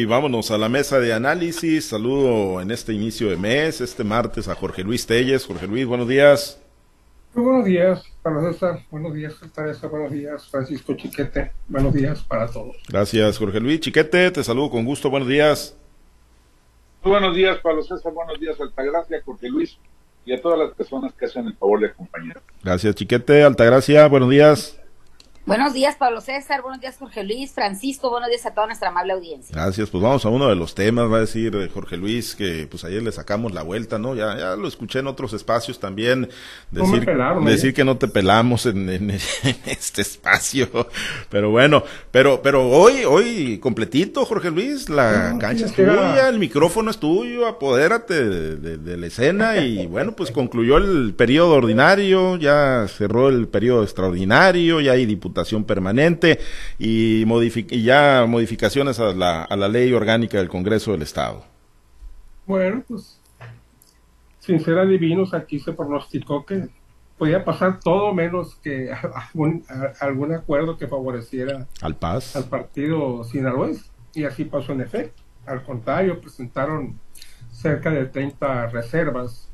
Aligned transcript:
Y 0.00 0.04
vámonos 0.04 0.52
a 0.52 0.58
la 0.58 0.68
mesa 0.68 1.00
de 1.00 1.12
análisis. 1.12 1.86
Saludo 1.86 2.60
en 2.60 2.70
este 2.70 2.92
inicio 2.92 3.30
de 3.30 3.36
mes, 3.36 3.80
este 3.80 4.04
martes, 4.04 4.46
a 4.46 4.54
Jorge 4.54 4.84
Luis 4.84 5.04
Telles. 5.04 5.44
Jorge 5.44 5.66
Luis, 5.66 5.86
buenos 5.86 6.06
días. 6.06 6.62
Muy 7.34 7.44
buenos 7.44 7.64
días, 7.64 8.04
para 8.22 8.40
César. 8.42 8.78
Buenos 8.92 9.12
días, 9.12 9.34
Teresa. 9.52 9.88
Buenos 9.88 10.12
días, 10.12 10.48
Francisco 10.48 10.94
Chiquete. 10.94 11.50
Buenos 11.66 11.92
días 11.92 12.22
para 12.22 12.46
todos. 12.46 12.76
Gracias, 12.88 13.38
Jorge 13.38 13.58
Luis. 13.58 13.80
Chiquete, 13.80 14.30
te 14.30 14.44
saludo 14.44 14.70
con 14.70 14.84
gusto. 14.84 15.10
Buenos 15.10 15.28
días. 15.28 15.76
Muy 17.02 17.10
buenos 17.10 17.34
días, 17.34 17.58
Pablo 17.58 17.82
César. 17.82 18.12
Buenos 18.12 18.38
días, 18.38 18.54
Altagracia, 18.60 19.20
Jorge 19.24 19.48
Luis 19.48 19.78
y 20.24 20.32
a 20.32 20.40
todas 20.40 20.60
las 20.60 20.74
personas 20.74 21.12
que 21.12 21.24
hacen 21.24 21.44
el 21.48 21.56
favor 21.56 21.80
de 21.80 21.88
acompañar. 21.88 22.40
Gracias, 22.62 22.94
Chiquete. 22.94 23.42
Altagracia, 23.42 24.06
buenos 24.06 24.30
días. 24.30 24.78
Buenos 25.48 25.72
días, 25.72 25.96
Pablo 25.96 26.20
César. 26.20 26.60
Buenos 26.60 26.78
días, 26.78 26.98
Jorge 26.98 27.24
Luis. 27.24 27.52
Francisco, 27.52 28.10
buenos 28.10 28.28
días 28.28 28.44
a 28.44 28.52
toda 28.52 28.66
nuestra 28.66 28.90
amable 28.90 29.14
audiencia. 29.14 29.56
Gracias. 29.56 29.88
Pues 29.88 30.02
vamos 30.02 30.26
a 30.26 30.28
uno 30.28 30.46
de 30.46 30.54
los 30.54 30.74
temas, 30.74 31.10
va 31.10 31.16
a 31.16 31.20
decir 31.20 31.56
eh, 31.56 31.70
Jorge 31.72 31.96
Luis, 31.96 32.36
que 32.36 32.66
pues 32.70 32.84
ayer 32.84 33.02
le 33.02 33.10
sacamos 33.12 33.54
la 33.54 33.62
vuelta, 33.62 33.98
¿no? 33.98 34.14
Ya, 34.14 34.36
ya 34.36 34.56
lo 34.56 34.68
escuché 34.68 34.98
en 34.98 35.06
otros 35.06 35.32
espacios 35.32 35.80
también. 35.80 36.28
Decir, 36.70 37.08
decir 37.46 37.72
que 37.72 37.82
no 37.82 37.96
te 37.96 38.08
pelamos 38.08 38.66
en, 38.66 38.90
en, 38.90 39.10
este 39.64 40.02
espacio. 40.02 40.68
Pero 41.30 41.50
bueno, 41.50 41.82
pero, 42.10 42.42
pero 42.42 42.68
hoy, 42.68 43.06
hoy 43.06 43.58
completito, 43.58 44.26
Jorge 44.26 44.50
Luis, 44.50 44.90
la 44.90 45.34
cancha 45.40 45.64
es 45.64 45.72
tuya, 45.72 46.28
el 46.28 46.38
micrófono 46.38 46.90
es 46.90 46.98
tuyo, 46.98 47.46
apodérate 47.46 48.22
de, 48.22 48.76
de 48.76 48.96
la 48.98 49.06
escena 49.06 49.56
y 49.56 49.86
bueno, 49.86 50.12
pues 50.12 50.30
concluyó 50.30 50.76
el 50.76 51.14
periodo 51.14 51.54
ordinario, 51.54 52.36
ya 52.36 52.84
cerró 52.86 53.30
el 53.30 53.48
periodo 53.48 53.82
extraordinario, 53.82 54.82
ya 54.82 54.92
hay 54.92 55.06
diputados 55.06 55.37
permanente 55.64 56.38
y, 56.78 57.24
y 57.24 57.82
ya 57.82 58.26
modificaciones 58.28 58.98
a 59.00 59.12
la, 59.12 59.42
a 59.42 59.56
la 59.56 59.68
ley 59.68 59.92
orgánica 59.92 60.38
del 60.38 60.48
Congreso 60.48 60.92
del 60.92 61.02
Estado. 61.02 61.44
Bueno, 62.46 62.82
pues 62.88 63.18
sin 64.48 64.60
ser 64.60 64.78
adivinos, 64.78 65.34
aquí 65.34 65.58
se 65.58 65.74
pronosticó 65.74 66.46
que 66.46 66.68
podía 67.18 67.44
pasar 67.44 67.80
todo 67.80 68.14
menos 68.14 68.54
que 68.62 68.90
algún, 69.34 69.62
algún 70.00 70.32
acuerdo 70.32 70.78
que 70.78 70.86
favoreciera 70.86 71.66
al 71.82 71.96
Paz, 71.96 72.34
al 72.34 72.44
partido 72.44 73.24
sinaloense. 73.24 73.90
Y 74.14 74.24
así 74.24 74.46
pasó 74.46 74.72
en 74.72 74.80
efecto. 74.80 75.22
Al 75.44 75.62
contrario, 75.62 76.18
presentaron 76.20 76.98
cerca 77.52 77.90
de 77.90 78.06
30 78.06 78.68
reservas 78.68 79.50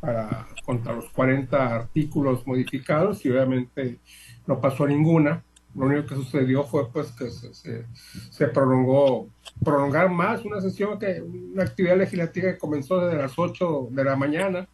para 0.00 0.46
contra 0.64 0.94
los 0.94 1.10
40 1.10 1.74
artículos 1.74 2.46
modificados 2.46 3.24
y 3.24 3.30
obviamente 3.30 3.98
no 4.46 4.60
pasó 4.60 4.86
ninguna. 4.86 5.44
Lo 5.74 5.86
único 5.86 6.06
que 6.06 6.14
sucedió 6.14 6.62
fue 6.64 6.88
pues 6.90 7.10
que 7.12 7.30
se, 7.30 8.46
prolongó, 8.48 9.28
prolongar 9.64 10.08
más 10.08 10.44
una 10.44 10.60
sesión 10.60 10.98
que, 10.98 11.20
una 11.20 11.64
actividad 11.64 11.96
legislativa 11.96 12.52
que 12.52 12.58
comenzó 12.58 13.04
desde 13.04 13.20
las 13.20 13.36
8 13.36 13.88
de 13.90 14.04
la 14.04 14.14
mañana 14.14 14.68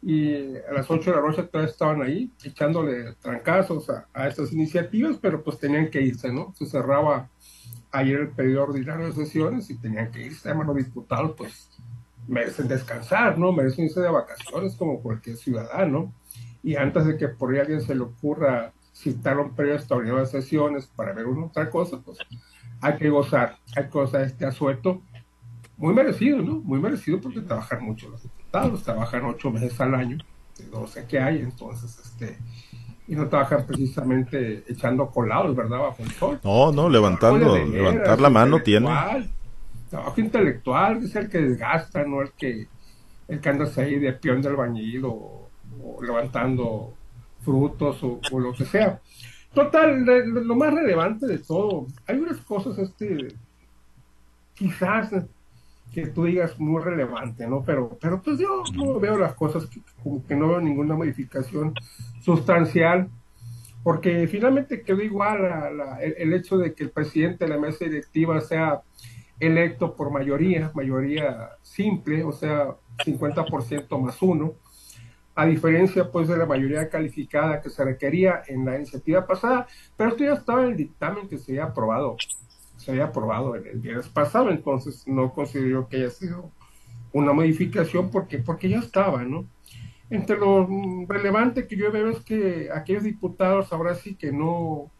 y 0.00 0.56
a 0.56 0.72
las 0.72 0.90
8 0.90 1.10
de 1.10 1.16
la 1.16 1.22
noche 1.22 1.42
todavía 1.42 1.70
estaban 1.70 2.02
ahí 2.02 2.30
echándole 2.44 3.12
trancazos 3.20 3.90
a, 3.90 4.06
a 4.14 4.28
estas 4.28 4.52
iniciativas, 4.52 5.18
pero 5.20 5.42
pues 5.42 5.58
tenían 5.58 5.90
que 5.90 6.00
irse, 6.00 6.32
¿no? 6.32 6.54
Se 6.56 6.64
cerraba 6.64 7.28
ayer 7.92 8.20
el 8.20 8.28
periodo 8.30 8.64
ordinario 8.64 9.06
de 9.06 9.12
sesiones 9.12 9.68
y 9.68 9.76
tenían 9.76 10.10
que 10.10 10.22
irse, 10.22 10.48
además 10.48 10.68
los 10.68 10.76
diputados 10.76 11.34
pues 11.36 11.68
merecen 12.26 12.68
descansar, 12.68 13.38
¿no? 13.38 13.52
Merecen 13.52 13.84
irse 13.84 14.00
de 14.00 14.10
vacaciones 14.10 14.76
como 14.76 15.02
cualquier 15.02 15.36
ciudadano 15.36 16.14
y 16.66 16.74
antes 16.74 17.06
de 17.06 17.16
que 17.16 17.28
por 17.28 17.54
ahí 17.54 17.60
alguien 17.60 17.80
se 17.80 17.94
le 17.94 18.00
ocurra 18.00 18.72
citar 18.92 19.38
un 19.38 19.54
periodo 19.54 19.76
extraordinario 19.76 20.24
de 20.24 20.26
sesiones 20.26 20.88
para 20.88 21.12
ver 21.12 21.26
una 21.26 21.46
otra 21.46 21.70
cosa, 21.70 22.00
pues 22.04 22.18
hay 22.80 22.96
que 22.96 23.08
gozar, 23.08 23.58
hay 23.76 23.84
que 23.84 23.90
gozar 23.90 24.22
este 24.22 24.46
asueto 24.46 25.00
muy 25.76 25.94
merecido, 25.94 26.38
¿no? 26.38 26.56
Muy 26.56 26.80
merecido 26.80 27.20
porque 27.20 27.40
trabajan 27.40 27.84
mucho 27.84 28.08
los 28.08 28.20
diputados, 28.20 28.82
trabajan 28.82 29.26
ocho 29.26 29.52
meses 29.52 29.80
al 29.80 29.94
año, 29.94 30.18
de 30.58 30.64
12 30.66 31.06
que 31.06 31.20
hay, 31.20 31.38
entonces, 31.38 32.00
este, 32.04 32.36
y 33.06 33.14
no 33.14 33.28
trabajan 33.28 33.64
precisamente 33.64 34.64
echando 34.66 35.08
colados, 35.08 35.54
¿verdad? 35.54 35.78
Bajo 35.78 36.02
el 36.02 36.10
sol. 36.10 36.40
No, 36.42 36.72
no, 36.72 36.88
levantando, 36.88 37.56
levantar 37.56 38.20
la 38.20 38.28
mano 38.28 38.60
tiene. 38.60 38.88
Trabajo 39.88 40.20
intelectual, 40.20 41.04
es 41.04 41.14
el 41.14 41.28
que 41.28 41.38
desgasta, 41.38 42.02
no 42.02 42.22
el 42.22 42.32
que, 42.32 42.66
el 43.28 43.40
que 43.40 43.48
anda 43.48 43.70
ahí 43.76 44.00
de 44.00 44.14
peón 44.14 44.42
del 44.42 44.56
bañil 44.56 45.04
o, 45.04 45.45
levantando 46.02 46.94
frutos 47.42 48.02
o, 48.02 48.20
lo 48.38 48.52
que 48.52 48.64
sea. 48.64 49.00
Total, 49.54 50.04
lo 50.04 50.54
más 50.54 50.74
relevante 50.74 51.26
de 51.26 51.38
todo, 51.38 51.86
hay 52.06 52.18
unas 52.18 52.38
cosas, 52.38 52.76
este, 52.78 53.28
quizás 54.54 55.10
que 55.92 56.08
tú 56.08 56.24
digas 56.24 56.58
muy 56.58 56.82
relevante, 56.82 57.46
¿no? 57.46 57.62
Pero, 57.64 57.96
pero 58.00 58.20
pues 58.20 58.38
yo 58.38 58.64
no 58.74 59.00
veo 59.00 59.16
las 59.16 59.34
cosas 59.34 59.68
como 60.02 60.26
que 60.26 60.34
no 60.34 60.48
veo 60.48 60.60
ninguna 60.60 60.94
modificación 60.94 61.72
sustancial, 62.20 63.08
porque 63.82 64.26
finalmente 64.26 64.82
quedó 64.82 65.00
igual 65.00 65.38
el, 66.00 66.32
hecho 66.32 66.58
de 66.58 66.74
que 66.74 66.84
el 66.84 66.90
presidente 66.90 67.44
de 67.44 67.50
la 67.50 67.58
mesa 67.58 67.84
directiva 67.84 68.40
sea 68.40 68.82
electo 69.38 69.94
por 69.94 70.10
mayoría, 70.10 70.70
mayoría 70.74 71.50
simple, 71.62 72.24
o 72.24 72.32
sea, 72.32 72.74
50% 72.98 74.00
más 74.00 74.20
uno, 74.22 74.54
a 75.36 75.46
diferencia 75.46 76.10
pues 76.10 76.28
de 76.28 76.36
la 76.36 76.46
mayoría 76.46 76.88
calificada 76.88 77.60
que 77.60 77.70
se 77.70 77.84
requería 77.84 78.42
en 78.48 78.64
la 78.64 78.76
iniciativa 78.76 79.26
pasada, 79.26 79.66
pero 79.96 80.10
esto 80.10 80.24
ya 80.24 80.32
estaba 80.32 80.62
en 80.64 80.70
el 80.70 80.76
dictamen 80.76 81.28
que 81.28 81.38
se 81.38 81.52
había 81.52 81.64
aprobado, 81.64 82.16
se 82.76 82.90
había 82.90 83.04
aprobado 83.04 83.54
el, 83.54 83.66
el 83.66 83.78
viernes 83.78 84.08
pasado, 84.08 84.50
entonces 84.50 85.06
no 85.06 85.32
considero 85.32 85.88
que 85.88 85.98
haya 85.98 86.10
sido 86.10 86.50
una 87.12 87.32
modificación 87.34 88.10
porque, 88.10 88.38
porque 88.38 88.70
ya 88.70 88.78
estaba, 88.78 89.24
¿no? 89.24 89.46
Entre 90.08 90.36
lo 90.38 90.66
relevante 91.06 91.66
que 91.66 91.76
yo 91.76 91.92
veo 91.92 92.10
es 92.10 92.20
que 92.20 92.68
aquellos 92.74 93.02
diputados 93.02 93.72
ahora 93.72 93.94
sí 93.94 94.14
que 94.14 94.32
no, 94.32 94.90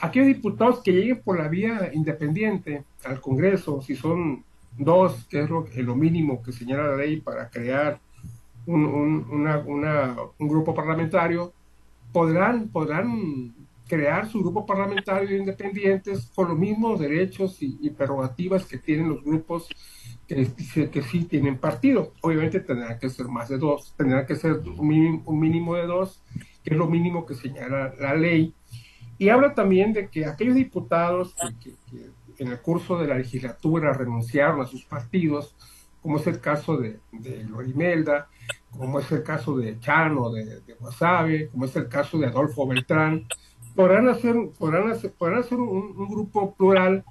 aquellos 0.00 0.28
diputados 0.28 0.80
que 0.82 0.92
lleguen 0.92 1.22
por 1.22 1.38
la 1.38 1.48
vía 1.48 1.90
independiente 1.92 2.84
al 3.04 3.20
Congreso, 3.20 3.82
si 3.82 3.96
son 3.96 4.44
dos, 4.78 5.26
que 5.28 5.42
es 5.42 5.50
lo, 5.50 5.66
lo 5.74 5.94
mínimo 5.94 6.42
que 6.42 6.52
señala 6.52 6.88
la 6.88 6.96
ley 6.96 7.20
para 7.20 7.50
crear 7.50 8.00
un, 8.66 8.84
un, 8.84 10.48
grupo 10.48 10.74
parlamentario, 10.74 11.52
podrán, 12.12 12.68
podrán 12.68 13.54
crear 13.88 14.28
su 14.28 14.40
grupo 14.40 14.64
parlamentario 14.64 15.36
independientes 15.36 16.30
con 16.34 16.48
los 16.48 16.58
mismos 16.58 17.00
derechos 17.00 17.58
y, 17.60 17.90
prerrogativas 17.90 18.64
que 18.64 18.78
tienen 18.78 19.08
los 19.08 19.22
grupos 19.22 19.68
que, 20.26 20.48
que 20.90 21.02
sí 21.02 21.24
tienen 21.24 21.58
partido. 21.58 22.12
Obviamente 22.20 22.60
tendrán 22.60 22.98
que 22.98 23.10
ser 23.10 23.26
más 23.26 23.48
de 23.48 23.58
dos, 23.58 23.94
tendrán 23.96 24.26
que 24.26 24.36
ser 24.36 24.60
un 24.76 24.88
mínimo, 25.38 25.74
de 25.74 25.86
dos, 25.86 26.22
que 26.62 26.70
es 26.70 26.76
lo 26.76 26.86
mínimo 26.86 27.26
que 27.26 27.34
señala 27.34 27.94
la 28.00 28.14
ley. 28.14 28.54
Y 29.18 29.28
habla 29.28 29.54
también 29.54 29.92
de 29.92 30.08
que 30.08 30.26
aquellos 30.26 30.54
diputados 30.54 31.34
que, 31.62 31.74
en 32.38 32.48
el 32.48 32.60
curso 32.60 32.98
de 32.98 33.08
la 33.08 33.18
legislatura 33.18 33.92
renunciaron 33.92 34.60
a 34.60 34.66
sus 34.66 34.84
partidos, 34.84 35.54
como 36.02 36.18
es 36.18 36.26
el 36.26 36.40
caso 36.40 36.76
de, 36.76 36.98
de 37.12 37.44
Lorimelda, 37.44 38.28
como 38.76 38.98
es 38.98 39.10
el 39.12 39.22
caso 39.22 39.56
de 39.56 39.78
Chano, 39.78 40.30
de, 40.32 40.60
de 40.60 40.74
Wasabe, 40.80 41.48
como 41.48 41.66
es 41.66 41.76
el 41.76 41.88
caso 41.88 42.18
de 42.18 42.26
Adolfo 42.26 42.66
Beltrán, 42.66 43.26
podrán 43.74 44.08
hacer, 44.08 44.36
podrán 44.58 44.90
hacer, 44.90 45.12
podrán 45.12 45.40
hacer 45.40 45.58
un, 45.58 45.94
grupo 46.08 46.54
plural 46.54 47.04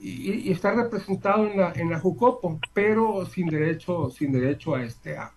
y, 0.00 0.50
estar 0.50 0.76
representado 0.76 1.46
en 1.46 1.58
la, 1.58 1.72
en 1.72 1.90
la 1.90 2.00
Jucopo, 2.00 2.58
pero 2.72 3.24
sin 3.26 3.48
derecho, 3.48 4.10
sin 4.10 4.32
derecho 4.32 4.74
a 4.74 4.84
este 4.84 5.16
a, 5.16 5.32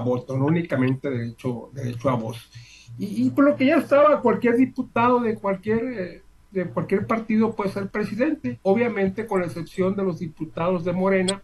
voto, 0.00 0.36
no 0.36 0.46
únicamente 0.46 1.08
derecho, 1.08 1.70
derecho 1.72 2.10
a 2.10 2.16
voz. 2.16 2.50
Y, 2.98 3.30
por 3.30 3.44
lo 3.44 3.56
que 3.56 3.66
ya 3.66 3.76
estaba, 3.76 4.20
cualquier 4.20 4.56
diputado 4.56 5.20
de 5.20 5.36
cualquier 5.36 5.84
eh, 5.84 6.22
de 6.52 6.66
cualquier 6.66 7.06
partido 7.06 7.54
puede 7.54 7.70
ser 7.70 7.88
presidente, 7.88 8.60
obviamente 8.62 9.26
con 9.26 9.40
la 9.40 9.46
excepción 9.46 9.96
de 9.96 10.04
los 10.04 10.20
diputados 10.20 10.84
de 10.84 10.92
Morena, 10.92 11.42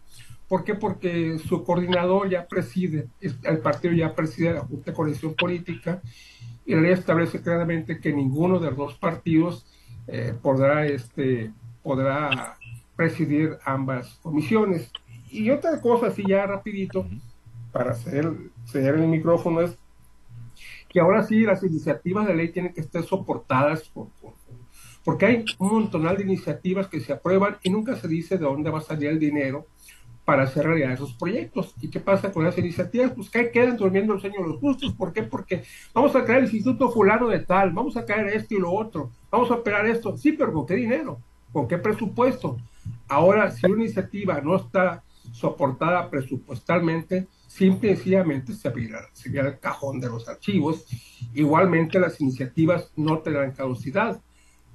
¿Por 0.51 0.65
qué? 0.65 0.75
Porque 0.75 1.39
su 1.39 1.63
coordinador 1.63 2.29
ya 2.29 2.45
preside, 2.45 3.07
el 3.21 3.59
partido 3.59 3.93
ya 3.93 4.13
preside 4.13 4.55
la 4.55 4.59
Junta 4.59 4.91
de 4.91 4.97
Coalición 4.97 5.33
Política 5.33 6.01
y 6.65 6.75
la 6.75 6.81
ley 6.81 6.91
establece 6.91 7.41
claramente 7.41 8.01
que 8.01 8.11
ninguno 8.11 8.59
de 8.59 8.67
los 8.67 8.77
dos 8.77 8.95
partidos 8.95 9.65
eh, 10.07 10.33
podrá, 10.41 10.85
este, 10.85 11.53
podrá 11.81 12.57
presidir 12.97 13.59
ambas 13.63 14.19
comisiones. 14.21 14.91
Y 15.29 15.49
otra 15.51 15.79
cosa, 15.79 16.07
así 16.07 16.25
ya 16.27 16.45
rapidito, 16.45 17.07
para 17.71 17.93
ceder 17.93 18.35
el 18.73 19.07
micrófono, 19.07 19.61
es 19.61 19.77
que 20.89 20.99
ahora 20.99 21.23
sí 21.23 21.43
las 21.43 21.63
iniciativas 21.63 22.27
de 22.27 22.35
ley 22.35 22.51
tienen 22.51 22.73
que 22.73 22.81
estar 22.81 23.03
soportadas 23.03 23.87
por, 23.87 24.09
porque 25.05 25.25
hay 25.25 25.45
un 25.59 25.69
montonal 25.69 26.17
de 26.17 26.23
iniciativas 26.23 26.87
que 26.87 26.99
se 26.99 27.13
aprueban 27.13 27.55
y 27.63 27.69
nunca 27.69 27.95
se 27.95 28.09
dice 28.09 28.37
de 28.37 28.43
dónde 28.43 28.69
va 28.69 28.79
a 28.79 28.81
salir 28.81 29.07
el 29.07 29.17
dinero 29.19 29.65
para 30.31 30.43
hacer 30.43 30.65
realidad 30.65 30.93
esos 30.93 31.11
proyectos. 31.11 31.75
¿Y 31.81 31.89
qué 31.89 31.99
pasa 31.99 32.31
con 32.31 32.45
las 32.45 32.57
iniciativas? 32.57 33.11
Pues 33.11 33.29
que 33.29 33.51
quedan 33.51 33.75
durmiendo 33.75 34.13
el 34.13 34.21
sueño 34.21 34.41
los 34.41 34.61
justos. 34.61 34.93
¿Por 34.93 35.11
qué? 35.11 35.23
Porque 35.23 35.63
vamos 35.93 36.15
a 36.15 36.23
crear 36.23 36.39
el 36.39 36.45
instituto 36.45 36.89
fulano 36.89 37.27
de 37.27 37.39
tal, 37.39 37.71
vamos 37.71 37.97
a 37.97 38.05
caer 38.05 38.27
esto 38.27 38.55
y 38.55 38.59
lo 38.59 38.71
otro, 38.71 39.11
vamos 39.29 39.51
a 39.51 39.55
operar 39.55 39.85
esto. 39.87 40.15
Sí, 40.15 40.31
pero 40.31 40.53
¿con 40.53 40.65
qué 40.65 40.75
dinero? 40.75 41.19
¿Con 41.51 41.67
qué 41.67 41.77
presupuesto? 41.77 42.55
Ahora, 43.09 43.51
si 43.51 43.65
una 43.65 43.83
iniciativa 43.83 44.39
no 44.39 44.55
está 44.55 45.03
soportada 45.33 46.09
presupuestalmente, 46.09 47.27
simple 47.45 47.91
y 47.91 47.95
sencillamente 47.95 48.53
se 48.53 48.71
sería 49.11 49.41
el 49.41 49.59
cajón 49.59 49.99
de 49.99 50.07
los 50.07 50.29
archivos. 50.29 50.85
Igualmente, 51.33 51.99
las 51.99 52.21
iniciativas 52.21 52.89
no 52.95 53.19
tendrán 53.19 53.51
caducidad. 53.51 54.21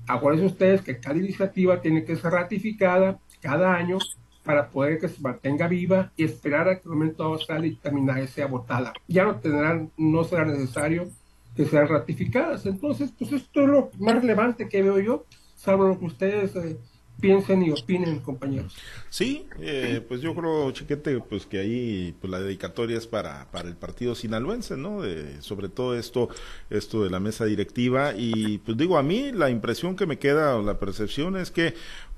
Acuérdense 0.07 0.49
ustedes 0.49 0.83
que 0.83 1.01
cada 1.01 1.17
iniciativa 1.17 1.81
tiene 1.81 2.05
que 2.05 2.17
ser 2.17 2.33
ratificada 2.33 3.19
cada 3.41 3.75
año 3.75 3.97
para 4.47 4.71
poder 4.71 4.99
que 4.99 5.09
se 5.09 5.21
mantenga 5.21 5.67
viva 5.67 6.13
y 6.17 6.25
esperar 6.25 6.69
a 6.69 6.77
que 6.77 6.85
el 6.85 6.95
momento 6.95 7.37
sea 7.39 7.61
dictaminada 7.61 8.23
y 8.23 8.29
sea 8.29 8.47
votada. 8.47 8.95
Ya 9.09 9.25
no 9.25 9.41
tendrán, 9.41 9.91
no 9.99 10.23
será 10.25 10.45
necesario 10.45 11.09
que 11.57 11.67
sean 11.67 11.89
ratificadas. 11.89 12.65
Entonces, 12.65 13.13
pues 13.19 13.33
esto 13.33 13.63
es 13.63 13.69
lo 13.69 13.91
más 13.99 14.15
relevante 14.15 14.69
que 14.69 14.83
veo 14.83 15.01
yo, 15.01 15.27
salvo 15.57 15.89
lo 15.89 15.99
que 15.99 16.05
ustedes 16.05 16.55
eh, 16.55 16.79
piensen 17.21 17.63
y 17.63 17.71
opinen, 17.71 18.21
compañeros. 18.21 18.77
Sí, 19.09 19.47
eh, 19.61 20.05
pues 20.07 20.21
yo 20.21 20.35
creo, 20.35 20.71
Chiquete, 20.71 21.19
pues 21.21 21.47
que 21.47 21.59
ahí 21.59 22.15
pues 22.21 22.31
la 22.31 22.41
dedicatoria 22.41 22.99
es 22.99 23.07
para, 23.07 23.51
para 23.51 23.69
el 23.69 23.77
partido 23.77 24.15
sinaloense, 24.15 24.77
¿no? 24.77 25.03
De, 25.03 25.41
sobre 25.43 25.69
todo 25.69 25.97
esto, 25.97 26.29
esto 26.71 27.03
de 27.03 27.11
la 27.11 27.19
mesa 27.21 27.47
directiva 27.47 28.13
y 28.17 28.59
pues 28.59 28.77
digo, 28.77 28.99
a 28.99 29.03
mí 29.03 29.33
la 29.33 29.51
impresión 29.51 29.97
que 29.97 30.07
me 30.07 30.19
queda 30.19 30.57
o 30.57 30.63
la 30.63 30.79
percepción 30.79 31.37
es 31.37 31.51
que 31.51 31.75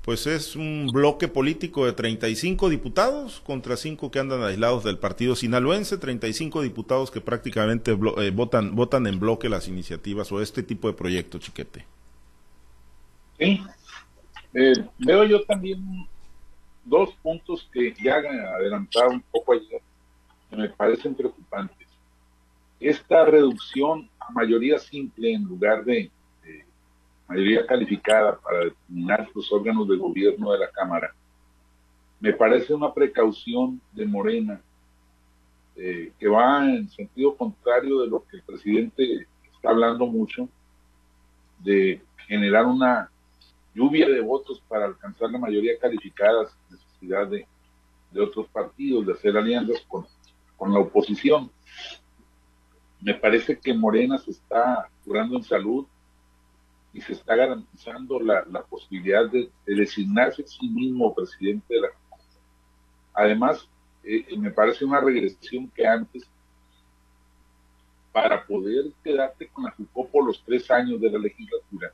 pues 0.09 0.25
es 0.25 0.55
un 0.55 0.89
bloque 0.91 1.27
político 1.27 1.85
de 1.85 1.93
35 1.93 2.69
diputados 2.69 3.41
contra 3.41 3.77
5 3.77 4.09
que 4.09 4.17
andan 4.17 4.41
aislados 4.41 4.83
del 4.83 4.97
partido 4.97 5.35
sinaloense, 5.35 5.99
35 5.99 6.63
diputados 6.63 7.11
que 7.11 7.21
prácticamente 7.21 7.91
eh, 7.91 8.31
votan, 8.31 8.75
votan 8.75 9.05
en 9.05 9.19
bloque 9.19 9.49
las 9.49 9.67
iniciativas 9.67 10.31
o 10.31 10.41
este 10.41 10.63
tipo 10.63 10.87
de 10.87 10.95
proyectos, 10.95 11.41
chiquete. 11.41 11.85
Sí, 13.37 13.61
eh, 14.55 14.73
veo 14.97 15.25
yo 15.25 15.43
también 15.43 15.79
dos 16.85 17.13
puntos 17.21 17.69
que 17.71 17.93
ya 18.03 18.15
adelantado 18.15 19.11
un 19.11 19.21
poco 19.31 19.53
ayer, 19.53 19.79
que 20.49 20.55
me 20.55 20.69
parecen 20.69 21.13
preocupantes. 21.13 21.87
Esta 22.79 23.25
reducción 23.25 24.09
a 24.19 24.31
mayoría 24.31 24.79
simple 24.79 25.33
en 25.33 25.43
lugar 25.43 25.85
de 25.85 26.09
mayoría 27.29 27.65
calificada 27.65 28.37
para 28.39 28.65
determinar 28.65 29.29
los 29.33 29.51
órganos 29.51 29.87
de 29.87 29.97
gobierno 29.97 30.51
de 30.51 30.59
la 30.59 30.71
Cámara, 30.71 31.13
me 32.19 32.33
parece 32.33 32.73
una 32.73 32.93
precaución 32.93 33.79
de 33.93 34.05
Morena 34.05 34.61
eh, 35.75 36.11
que 36.19 36.27
va 36.27 36.65
en 36.65 36.89
sentido 36.89 37.35
contrario 37.35 38.01
de 38.01 38.07
lo 38.07 38.25
que 38.25 38.37
el 38.37 38.43
presidente 38.43 39.27
está 39.53 39.69
hablando 39.69 40.05
mucho, 40.07 40.49
de 41.59 42.01
generar 42.27 42.65
una 42.65 43.09
lluvia 43.73 44.09
de 44.09 44.21
votos 44.21 44.61
para 44.67 44.85
alcanzar 44.85 45.31
la 45.31 45.37
mayoría 45.37 45.77
calificada 45.79 46.47
sin 46.47 46.77
necesidad 46.77 47.27
de, 47.27 47.47
de 48.11 48.21
otros 48.21 48.47
partidos, 48.47 49.05
de 49.05 49.13
hacer 49.13 49.37
alianzas 49.37 49.81
con, 49.87 50.05
con 50.57 50.73
la 50.73 50.79
oposición. 50.79 51.49
Me 52.99 53.13
parece 53.13 53.57
que 53.57 53.73
Morena 53.73 54.17
se 54.17 54.31
está 54.31 54.89
curando 55.05 55.37
en 55.37 55.43
salud, 55.43 55.85
y 56.93 57.01
se 57.01 57.13
está 57.13 57.35
garantizando 57.35 58.19
la, 58.19 58.63
posibilidad 58.63 59.29
de, 59.29 59.49
designarse 59.65 60.41
a 60.41 60.47
sí 60.47 60.67
mismo 60.67 61.13
presidente 61.13 61.75
de 61.75 61.81
la 61.81 61.87
Además, 63.13 63.67
eh, 64.03 64.25
me 64.37 64.49
parece 64.51 64.85
una 64.85 65.01
regresión 65.01 65.69
que 65.69 65.85
antes, 65.85 66.27
para 68.11 68.45
poder 68.45 68.85
quedarte 69.03 69.47
con 69.49 69.65
la 69.65 69.75
por 69.93 70.25
los 70.25 70.41
tres 70.43 70.69
años 70.71 71.01
de 71.01 71.11
la 71.11 71.19
legislatura, 71.19 71.91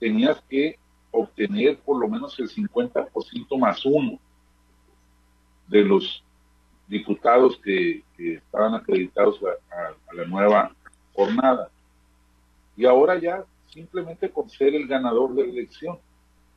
tenías 0.00 0.40
que 0.48 0.78
obtener 1.10 1.78
por 1.78 1.98
lo 2.00 2.08
menos 2.08 2.38
el 2.38 2.48
50% 2.48 3.58
más 3.58 3.84
uno 3.84 4.18
de 5.68 5.84
los 5.84 6.24
diputados 6.88 7.60
que, 7.62 8.02
estaban 8.16 8.74
acreditados 8.74 9.38
a 9.70 10.14
la 10.14 10.24
nueva 10.24 10.74
jornada. 11.12 11.70
Y 12.76 12.86
ahora 12.86 13.18
ya 13.18 13.44
simplemente 13.76 14.30
con 14.30 14.48
ser 14.48 14.74
el 14.74 14.86
ganador 14.86 15.34
de 15.34 15.44
la 15.44 15.52
elección, 15.52 15.98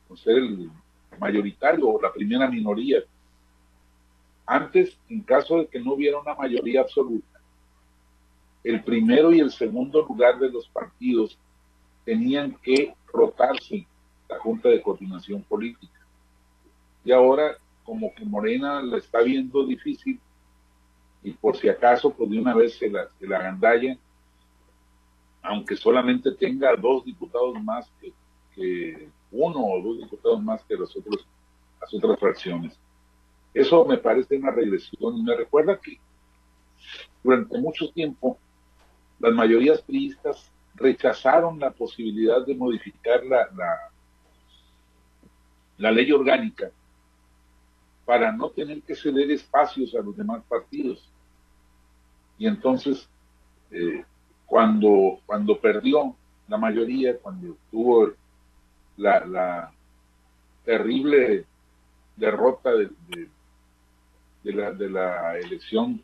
con 0.08 0.16
ser 0.16 0.38
el 0.38 0.70
mayoritario 1.18 1.86
o 1.86 2.00
la 2.00 2.10
primera 2.10 2.48
minoría. 2.48 3.00
Antes, 4.46 4.96
en 5.10 5.20
caso 5.20 5.58
de 5.58 5.66
que 5.66 5.80
no 5.80 5.92
hubiera 5.92 6.18
una 6.18 6.34
mayoría 6.34 6.80
absoluta, 6.80 7.38
el 8.64 8.82
primero 8.82 9.32
y 9.32 9.40
el 9.40 9.50
segundo 9.50 10.00
lugar 10.02 10.38
de 10.38 10.50
los 10.50 10.66
partidos 10.68 11.38
tenían 12.06 12.56
que 12.62 12.94
rotarse 13.12 13.86
la 14.26 14.38
Junta 14.38 14.70
de 14.70 14.80
Coordinación 14.80 15.42
Política. 15.42 16.00
Y 17.04 17.12
ahora, 17.12 17.58
como 17.84 18.14
que 18.14 18.24
Morena 18.24 18.80
la 18.80 18.96
está 18.96 19.20
viendo 19.20 19.66
difícil, 19.66 20.18
y 21.22 21.32
por 21.32 21.54
si 21.58 21.68
acaso, 21.68 22.14
pues 22.14 22.30
de 22.30 22.40
una 22.40 22.54
vez 22.54 22.78
se 22.78 22.88
la, 22.88 23.08
se 23.18 23.26
la 23.26 23.36
agandalla 23.36 23.98
aunque 25.42 25.76
solamente 25.76 26.32
tenga 26.32 26.74
dos 26.76 27.04
diputados 27.04 27.62
más 27.62 27.90
que, 28.00 28.12
uno 29.32 29.64
o 29.64 29.80
dos 29.80 29.98
diputados 29.98 30.42
más 30.42 30.62
que 30.64 30.74
los 30.74 30.94
otros, 30.94 31.26
las 31.80 31.94
otras 31.94 32.18
fracciones. 32.18 32.76
Eso 33.54 33.84
me 33.84 33.96
parece 33.96 34.36
una 34.36 34.50
regresión 34.50 35.16
y 35.16 35.22
me 35.22 35.34
recuerda 35.34 35.78
que 35.80 35.98
durante 37.22 37.58
mucho 37.58 37.90
tiempo 37.92 38.38
las 39.18 39.32
mayorías 39.32 39.80
priistas 39.82 40.50
rechazaron 40.74 41.58
la 41.58 41.70
posibilidad 41.70 42.44
de 42.44 42.54
modificar 42.54 43.24
la, 43.24 43.48
la, 43.56 43.90
la 45.78 45.90
ley 45.92 46.10
orgánica 46.12 46.70
para 48.04 48.32
no 48.32 48.50
tener 48.50 48.82
que 48.82 48.94
ceder 48.94 49.30
espacios 49.30 49.94
a 49.94 50.00
los 50.00 50.16
demás 50.16 50.42
partidos. 50.48 51.08
Y 52.38 52.46
entonces 52.46 53.08
eh, 53.70 54.04
cuando, 54.50 55.20
cuando 55.26 55.60
perdió 55.60 56.16
la 56.48 56.58
mayoría, 56.58 57.16
cuando 57.18 57.56
tuvo 57.70 58.10
la, 58.96 59.72
terrible 60.64 61.44
derrota 62.16 62.72
de, 62.72 62.90
de, 64.42 64.52
la, 64.52 64.72
de 64.72 64.90
la 64.90 65.38
elección 65.38 66.02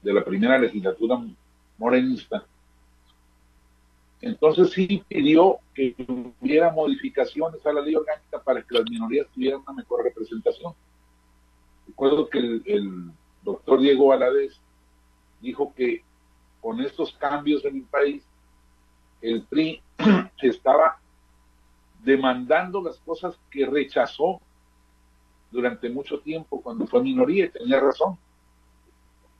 de 0.00 0.12
la 0.12 0.24
primera 0.24 0.56
legislatura 0.58 1.20
morenista, 1.76 2.44
entonces 4.20 4.70
sí 4.70 5.02
pidió 5.08 5.58
que 5.74 5.96
hubiera 6.40 6.70
modificaciones 6.70 7.66
a 7.66 7.72
la 7.72 7.80
ley 7.80 7.96
orgánica 7.96 8.40
para 8.44 8.62
que 8.62 8.78
las 8.78 8.88
minorías 8.88 9.26
tuvieran 9.34 9.62
una 9.66 9.72
mejor 9.72 10.04
representación. 10.04 10.72
Recuerdo 11.88 12.28
que 12.28 12.38
el, 12.38 12.62
el 12.64 13.10
doctor 13.42 13.80
Diego 13.80 14.06
Valadez 14.06 14.56
dijo 15.40 15.74
que 15.74 16.04
con 16.60 16.80
estos 16.80 17.12
cambios 17.12 17.64
en 17.64 17.76
el 17.76 17.84
país, 17.84 18.24
el 19.20 19.42
PRI 19.42 19.82
estaba 20.42 20.98
demandando 22.02 22.82
las 22.82 22.98
cosas 22.98 23.38
que 23.50 23.66
rechazó 23.66 24.40
durante 25.50 25.88
mucho 25.88 26.20
tiempo 26.20 26.60
cuando 26.60 26.86
fue 26.86 27.02
minoría 27.02 27.46
y 27.46 27.50
tenía 27.50 27.80
razón. 27.80 28.18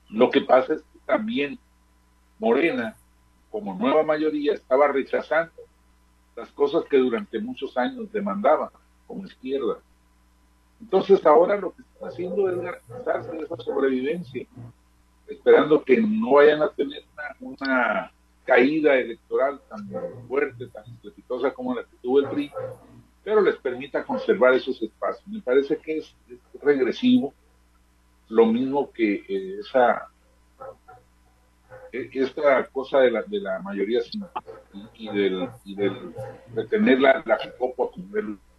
Lo 0.08 0.30
que 0.30 0.40
pasa 0.40 0.74
es 0.74 0.82
que 0.82 0.98
también 1.06 1.58
Morena, 2.38 2.96
como 3.50 3.74
nueva 3.74 4.02
mayoría, 4.02 4.54
estaba 4.54 4.88
rechazando 4.88 5.52
las 6.36 6.50
cosas 6.52 6.84
que 6.84 6.98
durante 6.98 7.40
muchos 7.40 7.76
años 7.76 8.10
demandaba 8.12 8.70
como 9.06 9.26
izquierda. 9.26 9.78
Entonces 10.80 11.24
ahora 11.26 11.56
lo 11.56 11.72
que 11.72 11.82
está 11.82 12.08
haciendo 12.08 12.48
es 12.48 12.56
garantizarse 12.60 13.38
esa 13.38 13.56
sobrevivencia 13.56 14.46
esperando 15.28 15.82
que 15.82 16.00
no 16.00 16.32
vayan 16.32 16.62
a 16.62 16.68
tener 16.70 17.04
una, 17.40 18.12
caída 18.48 18.94
electoral 18.94 19.60
tan 19.68 19.86
fuerte, 20.26 20.68
tan 20.68 20.82
estrepitosa 20.94 21.50
como 21.52 21.74
la 21.74 21.82
que 21.82 21.96
tuvo 22.00 22.20
el 22.20 22.28
PRI, 22.30 22.50
pero 23.22 23.42
les 23.42 23.56
permita 23.56 24.02
conservar 24.04 24.54
esos 24.54 24.80
espacios. 24.80 25.28
Me 25.28 25.42
parece 25.42 25.76
que 25.76 25.98
es, 25.98 26.16
regresivo, 26.62 27.34
lo 28.30 28.46
mismo 28.46 28.90
que 28.90 29.22
eh, 29.28 29.58
esa 29.60 30.08
e, 31.92 32.08
esta 32.14 32.66
cosa 32.68 33.00
de 33.00 33.10
la, 33.10 33.22
de 33.22 33.38
la 33.38 33.58
mayoría 33.58 34.00
y, 34.94 35.08
del, 35.10 35.50
y 35.66 35.74
del, 35.74 36.14
de 36.54 36.66
tener 36.68 37.00
la, 37.00 37.22
la 37.26 37.38
como 37.58 37.90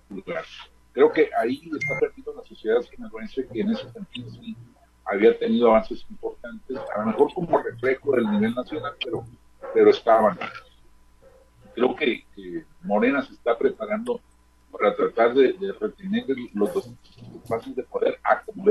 lugar. 0.09 0.43
Creo 0.93 1.11
que 1.11 1.31
ahí 1.35 1.67
está 1.79 1.99
perdiendo 1.99 2.35
la 2.35 2.43
sociedad 2.43 2.81
sinaloense 2.81 3.47
que 3.47 3.61
en 3.61 3.71
ese 3.71 3.89
sentido 3.91 4.29
sí 4.29 4.55
había 5.11 5.37
tenido 5.37 5.69
avances 5.69 6.05
importantes, 6.09 6.77
a 6.95 6.99
lo 6.99 7.07
mejor 7.07 7.33
como 7.33 7.61
reflejo 7.61 8.15
del 8.15 8.29
nivel 8.31 8.53
nacional, 8.53 8.93
pero, 9.03 9.25
pero 9.73 9.89
estaban. 9.89 10.37
Creo 11.73 11.95
que, 11.95 12.25
Morena 12.83 13.21
se 13.21 13.33
está 13.33 13.57
preparando 13.57 14.21
para 14.71 14.95
tratar 14.95 15.33
de, 15.33 15.55
retener 15.79 16.25
los 16.53 16.73
dos 16.73 16.89
espacios 17.43 17.75
de 17.75 17.83
poder 17.83 18.19
a 18.23 18.41
como 18.41 18.65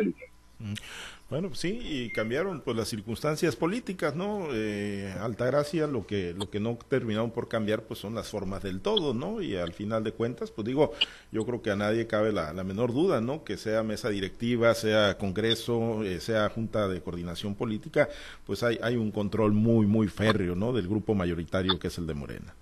Bueno, 1.31 1.49
pues 1.49 1.61
sí, 1.61 1.79
y 1.83 2.11
cambiaron 2.11 2.63
pues 2.63 2.75
las 2.75 2.89
circunstancias 2.89 3.55
políticas, 3.55 4.15
¿no? 4.15 4.49
Eh, 4.51 5.15
Altagracia, 5.21 5.87
lo 5.87 6.07
que 6.07 6.33
lo 6.33 6.49
que 6.49 6.59
no 6.59 6.79
terminaron 6.89 7.33
por 7.33 7.49
cambiar 7.49 7.83
pues 7.83 8.01
son 8.01 8.15
las 8.15 8.29
formas 8.29 8.63
del 8.63 8.81
todo, 8.81 9.13
¿no? 9.13 9.43
Y 9.43 9.55
al 9.55 9.75
final 9.75 10.03
de 10.05 10.13
cuentas, 10.13 10.51
pues 10.51 10.67
digo, 10.67 10.95
yo 11.31 11.45
creo 11.45 11.61
que 11.61 11.71
a 11.71 11.77
nadie 11.77 12.07
cabe 12.07 12.33
la, 12.33 12.55
menor 12.65 12.95
duda, 12.95 13.21
¿no? 13.21 13.45
Que 13.45 13.59
sea 13.59 13.83
mesa 13.83 14.09
directiva, 14.09 14.75
sea 14.75 15.19
congreso, 15.19 16.03
eh, 16.03 16.21
sea 16.21 16.49
junta 16.49 16.89
de 16.89 17.03
coordinación 17.03 17.55
política, 17.55 18.09
pues 18.47 18.63
hay, 18.63 18.79
hay 18.83 18.97
un 18.97 19.11
control 19.11 19.53
muy, 19.53 19.87
muy 19.87 20.09
férreo, 20.09 20.55
¿no? 20.55 20.73
Del 20.73 20.89
grupo 20.89 21.15
mayoritario 21.15 21.79
que 21.79 21.89
es 21.89 21.99
el 21.99 22.07
de 22.07 22.15
Morena. 22.15 22.55